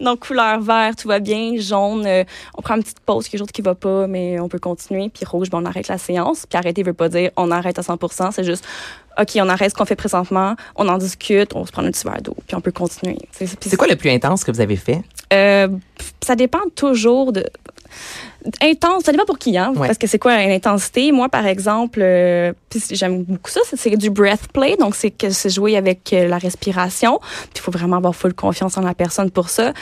Donc, 0.00 0.26
couleur 0.26 0.60
vert, 0.60 0.96
tout 0.96 1.08
va 1.08 1.18
bien. 1.18 1.54
Jaune, 1.58 2.06
euh, 2.06 2.24
on 2.56 2.62
prend 2.62 2.76
une 2.76 2.82
petite 2.82 3.00
pause, 3.00 3.28
quelque 3.28 3.40
chose 3.40 3.52
qui 3.52 3.62
va 3.62 3.74
pas, 3.74 4.06
mais 4.06 4.40
on 4.40 4.48
peut 4.48 4.58
continuer. 4.58 5.10
Puis 5.10 5.24
rouge, 5.24 5.50
ben, 5.50 5.58
on 5.62 5.66
arrête 5.66 5.88
la 5.88 5.98
séance. 5.98 6.46
Puis 6.46 6.56
arrêter 6.58 6.82
veut 6.82 6.94
pas 6.94 7.08
dire 7.08 7.30
on 7.36 7.50
arrête 7.50 7.78
à 7.78 7.82
100% 7.82 8.32
c'est 8.32 8.44
juste 8.44 8.64
OK, 9.18 9.30
on 9.36 9.48
arrête 9.48 9.70
ce 9.70 9.74
qu'on 9.74 9.84
fait 9.84 9.96
présentement, 9.96 10.54
on 10.76 10.88
en 10.88 10.96
discute, 10.96 11.54
on 11.54 11.66
se 11.66 11.72
prend 11.72 11.84
un 11.84 11.90
petit 11.90 12.04
verre 12.04 12.22
d'eau, 12.22 12.36
puis 12.46 12.56
on 12.56 12.60
peut 12.60 12.72
continuer. 12.72 13.18
C'est 13.32 13.76
quoi 13.76 13.88
le 13.88 13.96
plus 13.96 14.10
intense 14.10 14.44
que 14.44 14.50
vous 14.50 14.60
avez 14.60 14.76
fait? 14.76 15.02
euh, 15.32 15.68
ça 16.22 16.36
dépend 16.36 16.60
toujours 16.74 17.32
de 17.32 17.44
intense, 18.62 19.04
ça 19.04 19.12
dépend 19.12 19.24
pour 19.26 19.38
qui, 19.38 19.56
hein, 19.58 19.72
Ouais. 19.76 19.86
parce 19.86 19.98
que 19.98 20.06
c'est 20.06 20.18
quoi 20.18 20.36
l'intensité. 20.36 21.12
Moi, 21.12 21.28
par 21.28 21.46
exemple, 21.46 22.00
euh, 22.02 22.52
j'aime 22.90 23.24
beaucoup 23.24 23.50
ça, 23.50 23.60
c'est- 23.74 23.96
du 23.96 24.10
breath 24.10 24.48
play, 24.52 24.76
donc 24.78 24.94
c'est 24.94 25.10
que 25.10 25.30
c'est 25.30 25.50
jouer 25.50 25.76
avec 25.76 26.12
euh, 26.12 26.26
la 26.28 26.38
respiration. 26.38 27.20
Il 27.54 27.60
faut 27.60 27.70
vraiment 27.70 27.96
avoir 27.96 28.14
full 28.14 28.34
confiance 28.34 28.76
en 28.78 28.82
la 28.82 28.94
personne 28.94 29.30
pour 29.30 29.48
ça. 29.50 29.72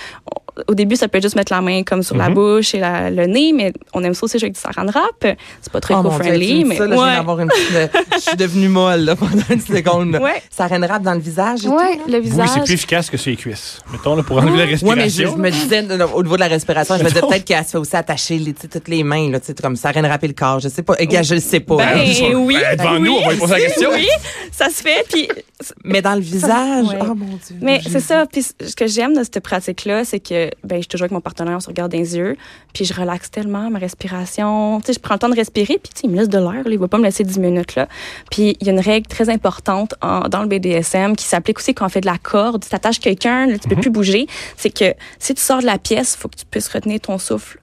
Au 0.67 0.75
début, 0.75 0.97
ça 0.97 1.09
peut 1.09 1.19
être 1.19 1.25
juste 1.25 1.37
mettre 1.37 1.53
la 1.53 1.61
main 1.61 1.83
comme 1.85 2.03
sur 2.03 2.17
la 2.17 2.29
Mhm. 2.29 2.35
bouche 2.35 2.75
et 2.75 2.81
la- 2.81 3.11
le 3.11 3.27
nez, 3.27 3.53
mais 3.55 3.73
on 3.95 4.03
aime 4.03 4.15
ça 4.15 4.25
aussi 4.25 4.39
jouer 4.39 4.47
avec 4.47 4.55
du 4.55 4.61
saran 4.61 4.87
wrap. 4.87 5.37
C'est 5.61 5.73
pas 5.73 5.81
très 5.81 5.95
Oh, 5.95 6.03
dis 6.39 6.65
mais 6.65 6.77
ça, 6.77 6.87
là, 6.87 6.97
je 6.97 7.01
ouais. 7.01 7.15
d'avoir 7.17 7.41
une 7.41 7.49
petite- 7.49 7.91
Je 8.15 8.19
suis 8.21 8.37
devenue 8.37 8.69
molle 8.69 9.01
là, 9.05 9.15
pendant 9.17 9.43
une 9.51 9.61
seconde. 9.61 10.17
Ouais. 10.17 10.43
Ça 10.51 10.67
rap 10.67 11.03
dans 11.03 11.15
le 11.15 11.21
visage 11.21 11.65
et 11.65 11.69
Ouais, 11.69 11.99
le 12.09 12.15
Oui, 12.15 12.21
visage. 12.21 12.49
c'est 12.55 12.65
plus 12.65 12.73
efficace 12.75 13.11
que 13.11 13.17
sur 13.17 13.31
les 13.31 13.37
cuisses. 13.37 13.81
Mettons, 13.93 14.17
là, 14.17 14.23
pour 14.23 14.39
enlever 14.39 14.59
la 14.59 14.65
respiration. 14.65 14.89
Ouais, 14.89 14.97
mais 14.97 15.09
je, 15.11 15.23
je 15.25 15.37
me 15.37 15.51
disais, 15.51 15.85
au 16.15 16.23
niveau 16.23 16.35
de 16.37 16.41
la 16.41 16.49
respiration, 16.49 16.97
je 16.97 17.05
me 17.05 17.09
disais 17.09 17.21
peut-être 17.29 17.45
qu'elle 17.45 17.65
se 17.65 17.71
fait 17.71 17.79
aussi 17.79 17.95
attacher 17.97 18.39
les, 18.39 18.55
toutes 18.55 18.89
les 18.89 19.03
mains, 19.05 19.31
là, 19.31 19.39
tu 19.41 19.47
sais, 19.47 19.55
comme 19.55 19.77
ça, 19.77 19.93
rapper 19.93 20.29
le 20.29 20.35
corps. 20.35 20.61
Je 20.61 20.69
sais 20.69 20.83
pas. 20.83 20.95
Gars, 20.97 21.23
je 21.23 21.35
le 21.35 21.41
sais 21.41 21.61
pas. 21.61 21.77
Ben, 21.77 21.97
là. 21.97 22.39
oui. 22.39 22.57
Ben, 22.61 22.77
devant 22.77 22.99
nous, 22.99 23.13
on 23.13 23.25
va 23.27 23.33
lui 23.33 23.39
poser 23.39 23.53
la 23.55 23.61
question. 23.61 23.91
Oui, 23.93 24.09
ça 24.53 24.67
se 24.71 24.83
fait. 24.83 25.05
Puis 25.09 25.29
Mais 25.85 26.03
dans 26.03 26.15
le 26.15 26.21
visage, 26.21 26.87
Ouais. 26.87 26.99
oh 27.03 27.15
mon 27.15 27.27
Dieu. 27.27 27.57
Mais 27.61 27.81
c'est 27.91 28.01
ça. 28.01 28.27
Puis 28.31 28.43
ce 28.43 28.75
que 28.77 28.87
j'aime 28.87 29.15
de 29.17 29.23
cette 29.25 29.41
pratique-là, 29.41 30.05
c'est 30.05 30.21
que 30.21 30.48
ben, 30.65 30.77
je 30.77 30.81
suis 30.83 30.89
toujours 30.89 31.05
avec 31.05 31.13
mon 31.13 31.21
partenaire, 31.21 31.57
on 31.57 31.61
se 31.61 31.69
regarde 31.69 31.93
dans 31.93 31.99
les 31.99 32.17
yeux, 32.17 32.37
puis 32.73 32.85
je 32.85 32.95
relaxe 32.95 33.31
tellement 33.31 33.71
ma 33.71 33.79
respiration. 33.79 34.81
Tu 34.81 34.87
sais, 34.87 34.93
je 34.95 34.99
prends 35.01 35.15
le 35.15 35.19
temps 35.21 35.29
de 35.29 35.35
respirer, 35.37 35.79
puis 35.83 35.93
tu 35.95 36.01
sais, 36.01 36.07
il 36.07 36.11
me 36.11 36.17
laisse 36.17 36.29
de 36.29 36.39
l'air. 36.39 36.63
Il 36.67 36.79
va 36.79 36.89
pas 36.89 36.99
me 36.99 37.05
laisser 37.05 37.25
10 37.25 37.39
minutes 37.39 37.75
là. 37.77 37.89
Puis 38.31 38.57
il 38.61 38.67
y 38.67 38.71
a 38.71 38.73
une 38.73 38.81
règle 38.81 39.07
très 39.07 39.29
importante 39.29 39.95
en- 40.03 40.29
dans 40.29 40.43
le 40.43 40.49
BDSM 40.49 41.17
qui 41.17 41.25
s'applique 41.25 41.59
aussi 41.59 41.75
quand 41.75 41.87
on 41.87 41.89
fait 41.89 42.01
de 42.01 42.07
la 42.07 42.19
corde. 42.19 42.63
Tu 42.65 42.71
t'attaches 42.71 43.01
quelqu'un, 43.01 43.57
tu 43.59 43.69
peux 43.69 43.77
plus 43.77 43.91
bouger. 43.91 44.27
C'est 44.57 44.71
que 44.71 44.95
si 45.19 45.35
tu 45.35 45.41
sors 45.43 45.61
de 45.61 45.67
la 45.67 45.79
pièce, 45.79 46.15
il 46.17 46.21
faut 46.21 46.29
que 46.29 46.37
tu 46.37 46.45
puisses 46.45 46.69
retenir 46.69 47.01
ton 47.01 47.19
souffle 47.19 47.61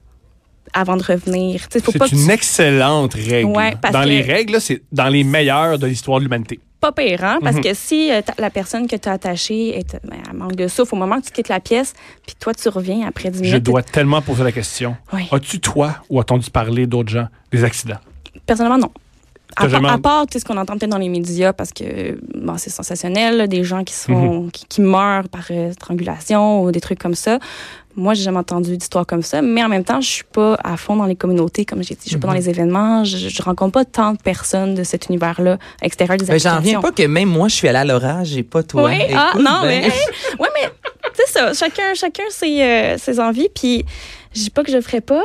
avant 0.72 0.96
de 0.96 1.02
revenir. 1.02 1.62
C'est 1.70 1.86
une 1.86 2.06
tu- 2.26 2.30
excellente 2.30 3.14
règle. 3.14 3.50
Ouais, 3.50 3.74
parce 3.80 3.92
dans 3.94 4.02
que- 4.02 4.08
les 4.08 4.20
règles, 4.22 4.60
c'est 4.60 4.82
dans 4.92 5.08
les 5.08 5.24
meilleures 5.24 5.78
de 5.78 5.86
l'histoire 5.86 6.18
de 6.18 6.24
l'humanité. 6.24 6.60
Pas 6.92 7.02
pire, 7.02 7.24
hein? 7.24 7.38
Mhm. 7.40 7.44
Parce 7.44 7.60
que 7.60 7.74
si 7.74 8.10
euh, 8.10 8.20
la 8.38 8.50
personne 8.50 8.86
que 8.86 8.96
tu 8.96 9.08
as 9.08 9.12
attachée 9.12 9.78
est, 9.78 9.98
ben, 10.04 10.18
elle 10.28 10.36
manque 10.36 10.56
de 10.56 10.68
souffle 10.68 10.94
au 10.94 10.98
moment 10.98 11.20
que 11.20 11.26
tu 11.26 11.32
quittes 11.32 11.48
la 11.48 11.60
pièce, 11.60 11.94
puis 12.26 12.36
toi, 12.38 12.54
tu 12.54 12.68
reviens 12.68 13.06
après 13.06 13.30
10 13.30 13.40
minutes. 13.40 13.52
Je 13.52 13.58
dois 13.58 13.82
tellement 13.82 14.22
poser 14.22 14.44
la 14.44 14.52
question. 14.52 14.96
Oui. 15.12 15.28
As-tu, 15.30 15.60
toi, 15.60 15.96
ou 16.10 16.20
as-tu 16.20 16.50
parlé 16.50 16.86
d'autres 16.86 17.10
gens, 17.10 17.28
des 17.50 17.64
accidents? 17.64 17.98
Personnellement, 18.46 18.78
non. 18.78 18.90
À, 19.56 19.68
jamais- 19.68 19.86
part- 19.88 19.94
à 19.94 19.98
part 19.98 20.26
ce 20.32 20.44
qu'on 20.44 20.56
entend 20.56 20.76
peut-être 20.76 20.90
dans 20.90 20.98
les 20.98 21.08
médias 21.08 21.52
parce 21.52 21.72
que 21.72 22.18
bon, 22.34 22.56
c'est 22.58 22.70
sensationnel, 22.70 23.36
là, 23.36 23.46
des 23.46 23.64
gens 23.64 23.84
qui 23.84 23.94
sont 23.94 24.48
qui, 24.52 24.64
qui 24.66 24.80
meurent 24.80 25.28
par 25.28 25.44
euh, 25.50 25.72
strangulation 25.72 26.62
ou 26.62 26.72
des 26.72 26.80
trucs 26.80 26.98
comme 26.98 27.14
ça. 27.14 27.38
Moi, 27.98 28.12
j'ai 28.12 28.24
jamais 28.24 28.38
entendu 28.38 28.76
d'histoire 28.76 29.06
comme 29.06 29.22
ça, 29.22 29.40
mais 29.40 29.64
en 29.64 29.70
même 29.70 29.82
temps, 29.84 30.02
je 30.02 30.06
suis 30.08 30.24
pas 30.24 30.58
à 30.62 30.76
fond 30.76 30.96
dans 30.96 31.06
les 31.06 31.16
communautés, 31.16 31.64
comme 31.64 31.82
j'ai 31.82 31.94
dit, 31.94 32.02
je 32.04 32.10
suis 32.10 32.18
pas 32.18 32.28
dans 32.28 32.34
les 32.34 32.50
événements, 32.50 33.04
je, 33.04 33.16
je 33.16 33.42
rencontre 33.42 33.72
pas 33.72 33.84
tant 33.86 34.12
de 34.12 34.18
personnes 34.18 34.74
de 34.74 34.84
cet 34.84 35.06
univers-là 35.06 35.56
extérieur 35.80 36.18
des 36.18 36.26
Ben, 36.26 36.38
j'en 36.38 36.50
applications. 36.56 36.80
reviens 36.80 36.80
pas 36.82 36.92
que 36.92 37.06
même 37.08 37.30
moi, 37.30 37.48
je 37.48 37.54
suis 37.54 37.68
allée 37.68 37.78
à 37.78 37.84
l'orage, 37.86 38.26
j'ai 38.28 38.42
pas 38.42 38.62
toi. 38.62 38.84
Oui, 38.84 38.98
ah, 39.14 39.30
Écoute, 39.32 39.42
non, 39.46 39.62
ben, 39.62 39.68
mais, 39.68 39.88
ouais, 40.38 40.48
mais 40.60 40.68
c'est 41.14 41.32
ça. 41.32 41.54
Chacun, 41.54 41.94
chacun 41.94 42.24
ses, 42.28 42.60
euh, 42.62 42.98
ses 42.98 43.18
envies. 43.18 43.48
Puis, 43.54 43.86
je 44.34 44.40
dis 44.42 44.50
pas 44.50 44.62
que 44.62 44.70
je 44.70 44.76
le 44.76 44.82
ferais 44.82 45.00
pas, 45.00 45.22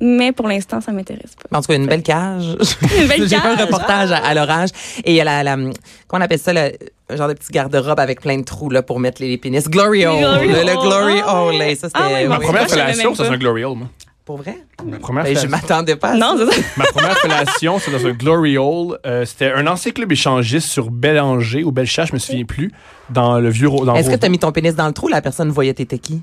mais 0.00 0.32
pour 0.32 0.48
l'instant, 0.48 0.80
ça 0.80 0.92
m'intéresse 0.92 1.34
pas. 1.48 1.58
En 1.58 1.60
tout 1.60 1.68
cas, 1.68 1.74
une 1.76 1.86
belle 1.86 2.02
cage. 2.02 2.44
Une 3.00 3.06
belle 3.08 3.28
J'ai 3.28 3.36
fait 3.36 3.46
un 3.46 3.56
cage. 3.56 3.66
reportage 3.66 4.12
à, 4.12 4.18
à 4.18 4.34
l'orage. 4.34 4.70
Et 5.04 5.12
il 5.12 5.16
y 5.16 5.20
a 5.20 5.24
la, 5.24 5.42
la, 5.42 5.56
comment 5.56 5.72
on 6.12 6.20
appelle 6.20 6.38
ça, 6.38 6.52
le 6.52 6.72
un 7.12 7.16
genre 7.16 7.26
de 7.28 7.34
petit 7.34 7.50
garde-robe 7.52 7.98
avec 7.98 8.20
plein 8.20 8.38
de 8.38 8.44
trous 8.44 8.70
là, 8.70 8.82
pour 8.82 9.00
mettre 9.00 9.20
les, 9.20 9.28
les 9.28 9.36
pénis. 9.38 9.68
Glory 9.68 10.06
hole. 10.06 10.20
Le, 10.20 10.80
glory 10.80 11.20
Ah, 11.26 11.42
hole. 11.42 11.54
ça, 11.76 11.88
c'était. 11.88 11.90
Ah, 11.94 12.08
ouais, 12.12 12.28
Ma 12.28 12.38
oui. 12.38 12.44
première 12.44 12.62
même 12.62 12.94
c'est 13.14 13.26
un 13.26 13.36
Glory 13.36 13.64
Hole, 13.64 13.78
moi. 13.78 13.88
Pour 14.24 14.36
vrai? 14.36 14.58
Ma 14.84 14.98
première, 14.98 15.24
Ben, 15.24 15.36
je 15.36 15.46
m'attendais 15.48 15.96
pas 15.96 16.10
à 16.10 16.14
Non, 16.14 16.36
ça. 16.38 16.44
c'est 16.52 16.60
ça. 16.60 16.66
ma 16.76 16.84
première 16.84 17.18
fellation, 17.18 17.80
c'est 17.80 17.90
dans 17.90 18.06
un 18.06 18.12
Glory 18.12 18.58
Hole. 18.58 18.96
Euh, 19.04 19.24
C'était 19.24 19.50
un 19.50 19.66
ancien 19.66 19.90
club 19.90 20.12
échangiste 20.12 20.68
sur 20.68 20.90
Bélanger 20.92 21.64
ou 21.64 21.72
Bellechasse, 21.72 22.10
je 22.10 22.14
me 22.14 22.18
souviens 22.20 22.44
plus, 22.44 22.70
dans 23.08 23.40
le 23.40 23.48
vieux... 23.50 23.66
Est-ce 23.66 23.76
que 23.82 23.90
Rosemont. 23.90 24.18
t'as 24.18 24.28
mis 24.28 24.38
ton 24.38 24.52
pénis 24.52 24.76
dans 24.76 24.86
le 24.86 24.92
trou? 24.92 25.08
La 25.08 25.20
personne 25.20 25.48
voyait 25.50 25.74
t'étais 25.74 25.98
qui? 25.98 26.22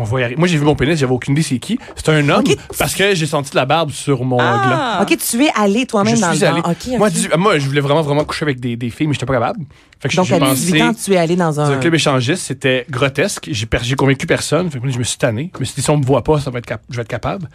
On 0.00 0.04
va 0.04 0.20
y 0.20 0.24
arriver. 0.24 0.38
Moi, 0.38 0.48
j'ai 0.48 0.56
vu 0.58 0.64
mon 0.64 0.74
pénis, 0.76 0.98
j'avais 0.98 1.12
aucune 1.12 1.32
idée 1.34 1.42
c'est 1.42 1.58
qui. 1.58 1.78
C'est 1.96 2.08
un 2.10 2.28
homme 2.28 2.44
parce 2.78 2.94
que 2.94 3.14
j'ai 3.14 3.26
senti 3.26 3.50
de 3.50 3.56
la 3.56 3.66
barbe 3.66 3.90
sur 3.90 4.24
mon 4.24 4.36
gland. 4.36 4.46
Ah. 4.46 5.00
OK, 5.02 5.16
tu 5.18 5.44
es 5.44 5.50
allé 5.54 5.86
toi-même 5.86 6.16
Je 6.16 6.20
dans 6.20 6.30
suis 6.32 6.40
le 6.40 6.46
allé. 6.46 6.62
banc. 6.62 6.70
OK, 6.70 6.98
Moi, 6.98 7.08
moi, 7.36 7.58
je 7.58 7.66
voulais 7.66 7.80
vraiment, 7.80 8.02
vraiment 8.02 8.24
coucher 8.24 8.44
avec 8.44 8.60
des, 8.60 8.76
des 8.76 8.90
filles, 8.90 9.06
mais 9.08 9.14
j'étais 9.14 9.26
pas 9.26 9.34
capable. 9.34 9.60
Fait 10.00 10.08
que 10.08 10.14
Donc, 10.16 10.26
j'ai 10.26 10.36
à 10.36 10.38
pensé 10.38 10.54
18 10.54 10.82
ans, 10.82 10.92
tu 10.94 11.12
es 11.12 11.16
allé 11.16 11.34
dans 11.34 11.58
un... 11.60 11.72
un 11.72 11.78
club 11.78 11.94
échangiste, 11.94 12.42
c'était 12.42 12.86
grotesque. 12.88 13.48
J'ai 13.50 13.66
per- 13.66 13.78
j'ai 13.82 13.96
convaincu 13.96 14.26
personne. 14.26 14.70
Fait 14.70 14.78
que 14.78 14.84
moi, 14.84 14.92
je 14.92 14.98
me 14.98 15.04
suis 15.04 15.18
tanné. 15.18 15.50
Je 15.54 15.60
me 15.60 15.64
suis 15.64 15.74
dit, 15.74 15.82
si 15.82 15.90
on 15.90 15.96
me 15.96 16.04
voit 16.04 16.22
pas, 16.22 16.38
ça 16.38 16.50
va 16.50 16.60
être 16.60 16.66
cap- 16.66 16.82
je 16.88 16.94
vais 16.96 17.02
être 17.02 17.08
capable. 17.08 17.48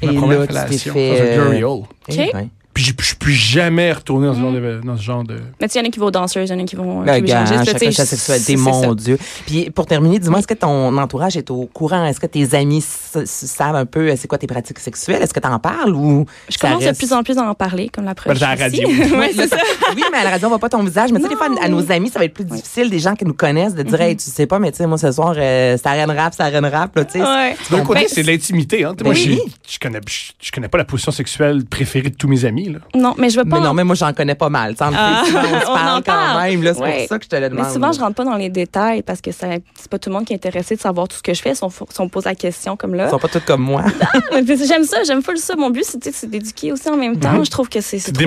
Et 0.00 0.06
Ma 0.06 0.12
là, 0.12 0.18
première 0.20 0.44
fellation, 0.44 0.92
fait, 0.92 1.36
dans 1.36 1.42
un 1.52 2.48
Ben. 2.70 2.74
Puis 2.74 2.84
j'ai- 2.84 2.94
je 2.98 3.04
suis 3.04 3.16
plus 3.16 3.32
jamais 3.32 3.92
retourné 3.92 4.26
dans 4.28 4.34
ce 4.34 4.40
genre 4.40 4.52
de... 4.52 4.80
Dans 4.84 4.96
ce 4.96 5.02
genre 5.02 5.24
de... 5.24 5.34
Mais 5.60 5.66
tu 5.68 5.72
sais, 5.72 5.78
il 5.80 5.82
y 5.82 5.86
en 5.86 5.88
a 5.88 5.92
qui 5.92 5.98
vont 5.98 6.06
aux 6.06 6.10
danseuses, 6.10 6.48
il 6.48 6.52
y 6.52 6.56
en 6.56 6.62
a 6.62 6.66
qui 6.66 6.76
vont. 6.76 7.02
euh, 7.02 7.04
Le 7.04 7.12
club 7.12 7.24
gars, 7.24 7.44
chacun 7.64 7.90
sa 7.90 8.06
sexualité, 8.06 8.56
mon 8.56 8.82
ça. 8.82 8.94
Dieu. 8.94 9.18
Puis 9.46 9.70
pour 9.70 9.86
terminer, 9.86 10.18
dis-moi, 10.18 10.38
est-ce 10.38 10.46
que 10.46 10.54
ton 10.54 10.96
entourage 10.96 11.36
est 11.36 11.50
au 11.50 11.66
courant? 11.66 12.04
Est-ce 12.06 12.20
que 12.20 12.26
tes 12.26 12.54
amis 12.54 12.80
savent 12.82 13.76
un 13.76 13.86
peu 13.86 14.10
euh, 14.10 14.14
c'est 14.16 14.28
quoi 14.28 14.38
tes 14.38 14.46
pratiques 14.46 14.78
sexuelles? 14.78 15.22
Est-ce 15.22 15.34
que 15.34 15.40
tu 15.40 15.48
en 15.48 15.58
parles 15.58 15.94
ou 15.94 16.26
Je 16.48 16.56
ça 16.58 16.68
commence 16.68 16.84
de 16.84 16.92
plus 16.96 17.12
en 17.12 17.22
plus 17.22 17.38
à 17.38 17.42
en 17.42 17.54
parler, 17.54 17.88
comme 17.92 18.04
la 18.04 18.14
preuve. 18.14 18.38
Ben, 18.38 18.46
à 18.46 18.54
la 18.56 18.62
radio. 18.64 18.88
ouais, 19.18 19.32
ça. 19.32 19.56
Oui, 19.94 20.02
mais 20.12 20.18
à 20.18 20.24
la 20.24 20.30
radio, 20.30 20.46
on 20.46 20.50
voit 20.50 20.58
pas 20.58 20.68
ton 20.68 20.82
visage. 20.82 21.10
Mais 21.12 21.18
tu 21.18 21.24
sais, 21.24 21.28
des 21.30 21.36
fois, 21.36 21.48
à 21.60 21.68
nos 21.68 21.90
amis, 21.90 22.08
ça 22.10 22.18
va 22.18 22.24
être 22.24 22.34
plus 22.34 22.44
difficile, 22.44 22.88
des 22.90 22.98
gens 23.00 23.14
qui 23.14 23.24
nous 23.24 23.34
connaissent, 23.34 23.74
de 23.74 23.82
dire, 23.82 23.90
Mm-hmm. 23.98 24.02
hey, 24.02 24.16
tu 24.16 24.30
sais 24.30 24.46
pas, 24.46 24.58
mais 24.58 24.70
tu 24.70 24.78
sais, 24.78 24.86
moi, 24.86 24.96
ce 24.96 25.10
soir, 25.12 25.34
euh, 25.36 25.76
c'est 25.76 25.86
arène 25.88 26.10
rap, 26.12 26.32
c'est 26.36 26.42
arène 26.42 26.64
rap, 26.64 26.94
là, 26.96 27.04
tu 27.04 27.12
sais. 27.18 27.20
Ouais. 27.22 27.56
D'un 27.70 27.80
côté, 27.84 28.00
Ben, 28.00 28.06
c'est 28.08 28.22
de 28.22 28.28
l'intimité. 28.28 28.84
Hein. 28.84 28.94
Moi, 29.02 29.12
Ben 29.12 29.14
je, 29.14 29.30
oui. 29.30 29.40
je 29.68 29.78
connais, 29.78 30.00
je, 30.08 30.32
je 30.40 30.52
connais 30.52 30.68
pas 30.68 30.78
la 30.78 30.84
position 30.84 31.10
sexuelle 31.12 31.64
préférée 31.64 32.10
de 32.10 32.14
tous 32.16 32.28
mes 32.28 32.44
amis. 32.44 32.59
Là. 32.68 32.78
Non, 32.94 33.14
mais 33.18 33.30
je 33.30 33.38
veux 33.38 33.44
pas. 33.44 33.56
Mais 33.56 33.62
en- 33.66 33.68
non, 33.68 33.74
mais 33.74 33.84
moi, 33.84 33.94
j'en 33.94 34.12
connais 34.12 34.34
pas 34.34 34.48
mal. 34.48 34.74
Ah, 34.80 34.90
on 34.90 35.26
se 35.30 35.66
on 35.66 35.72
en 35.72 36.02
parle 36.02 36.02
quand 36.04 36.40
même. 36.42 36.62
C'est 36.74 36.80
Ouais. 36.80 36.98
pour 37.00 37.08
ça 37.08 37.18
que 37.18 37.24
je 37.24 37.28
te 37.30 37.36
le 37.36 37.48
demande. 37.48 37.66
Mais 37.66 37.72
souvent, 37.72 37.92
je 37.92 38.00
rentre 38.00 38.14
pas 38.14 38.24
dans 38.24 38.36
les 38.36 38.48
détails 38.48 39.02
parce 39.02 39.20
que 39.20 39.30
c'est 39.32 39.62
pas 39.90 39.98
tout 39.98 40.10
le 40.10 40.14
monde 40.16 40.24
qui 40.24 40.32
est 40.32 40.36
intéressé 40.36 40.76
de 40.76 40.80
savoir 40.80 41.08
tout 41.08 41.16
ce 41.16 41.22
que 41.22 41.34
je 41.34 41.40
fais. 41.42 41.54
Si 41.54 41.64
on, 41.64 41.70
si 41.70 42.00
on 42.00 42.08
pose 42.08 42.24
la 42.24 42.34
question 42.34 42.76
comme 42.76 42.94
là. 42.94 43.06
Ils 43.06 43.10
sont 43.10 43.18
pas 43.18 43.28
tous 43.28 43.40
comme 43.40 43.62
moi. 43.62 43.84
Mais 44.32 44.44
j'aime 44.56 44.84
ça, 44.84 45.02
j'aime 45.04 45.22
full 45.22 45.38
ça. 45.38 45.56
Mon 45.56 45.70
but, 45.70 45.84
c'est 45.84 46.28
d'éduquer 46.30 46.72
aussi 46.72 46.88
en 46.88 46.96
même 46.96 47.18
temps. 47.18 47.42
Je 47.42 47.50
trouve 47.50 47.68
que 47.68 47.80
c'est 47.80 47.98
C'est 47.98 48.12
trop-. 48.12 48.24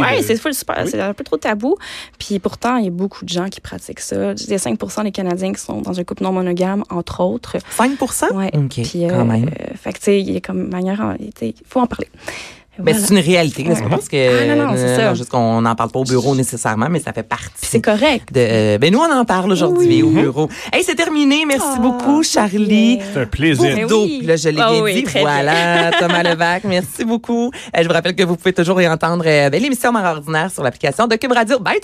Ouais, 0.00 0.22
c'est 0.22 0.36
full 0.36 0.54
super. 0.54 0.76
Oui. 0.84 0.90
C'est 0.90 1.00
un 1.00 1.14
peu 1.14 1.24
trop 1.24 1.36
tabou. 1.36 1.76
Puis 2.18 2.38
pourtant, 2.38 2.76
il 2.76 2.84
y 2.84 2.88
a 2.88 2.90
beaucoup 2.90 3.24
de 3.24 3.28
gens 3.30 3.48
qui 3.48 3.60
pratiquent 3.60 4.00
ça. 4.00 4.32
Il 4.32 4.50
y 4.50 4.54
a 4.54 4.58
5 4.58 4.78
des 5.04 5.12
Canadiens 5.12 5.52
qui 5.52 5.60
sont 5.60 5.80
dans 5.80 5.98
un 5.98 6.04
couple 6.04 6.22
non 6.24 6.32
monogame, 6.32 6.84
entre 6.90 7.20
autres. 7.20 7.56
5 7.76 7.92
Ouais. 8.32 8.50
OK, 8.54 8.68
Puis, 8.82 9.06
quand 9.08 9.20
euh, 9.20 9.24
même. 9.24 9.44
euh, 9.48 9.74
fait 9.80 9.92
que, 9.92 9.98
tu 9.98 10.04
sais, 10.04 10.20
il 10.20 10.30
y 10.32 10.36
a 10.36 10.40
comme 10.40 10.68
manière. 10.68 11.16
Il 11.40 11.52
faut 11.66 11.80
en 11.80 11.86
parler. 11.86 12.08
Mais 12.84 12.92
Voilà. 12.92 13.06
c'est 13.06 13.14
une 13.14 13.20
réalité. 13.20 13.66
C'est 13.74 13.82
pas 13.82 13.88
parce 13.90 14.08
que 14.08 14.16
Ah, 14.50 14.54
non, 14.54 14.66
non, 14.66 14.72
c'est 14.76 14.96
ça. 14.96 15.14
juste 15.14 15.30
qu'on 15.30 15.60
n'en 15.60 15.74
parle 15.74 15.90
pas 15.90 15.98
au 15.98 16.04
bureau 16.04 16.34
nécessairement, 16.34 16.88
mais 16.90 17.00
ça 17.00 17.12
fait 17.12 17.22
partie. 17.22 17.50
c'est 17.62 17.80
correct. 17.80 18.32
De, 18.32 18.40
euh, 18.40 18.78
ben 18.78 18.92
nous, 18.92 18.98
on 18.98 19.12
en 19.12 19.24
parle 19.24 19.52
aujourd'hui 19.52 20.02
Oui. 20.02 20.02
au 20.02 20.10
bureau. 20.10 20.48
Hey, 20.72 20.82
c'est 20.84 20.94
terminé. 20.94 21.44
Merci 21.46 21.66
Ah, 21.76 21.80
beaucoup, 21.80 22.22
Charlie. 22.22 22.98
C'est 23.12 23.20
un 23.20 23.26
plaisir. 23.26 23.76
Bordeaux. 23.88 24.04
oui. 24.04 24.16
Puis 24.18 24.26
Là, 24.26 24.36
je 24.36 24.48
l'ai 24.48 24.60
Ah 24.60 24.70
bien 24.72 24.82
oui, 24.82 24.94
dit. 24.94 25.04
Voilà, 25.20 25.90
Thomas 25.98 26.22
Levac. 26.22 26.64
Merci 26.64 27.04
beaucoup. 27.04 27.50
Euh, 27.76 27.82
je 27.82 27.86
vous 27.88 27.92
rappelle 27.94 28.14
que 28.14 28.22
vous 28.24 28.36
pouvez 28.36 28.52
toujours 28.52 28.80
y 28.80 28.88
entendre 28.88 29.24
euh, 29.26 29.50
ben, 29.50 29.60
l'émission 29.62 29.92
Mère 29.92 30.04
ordinaire 30.04 30.50
sur 30.50 30.62
l'application 30.62 31.06
de 31.06 31.16
Cube 31.16 31.32
Radio. 31.32 31.58
Bye 31.58 31.78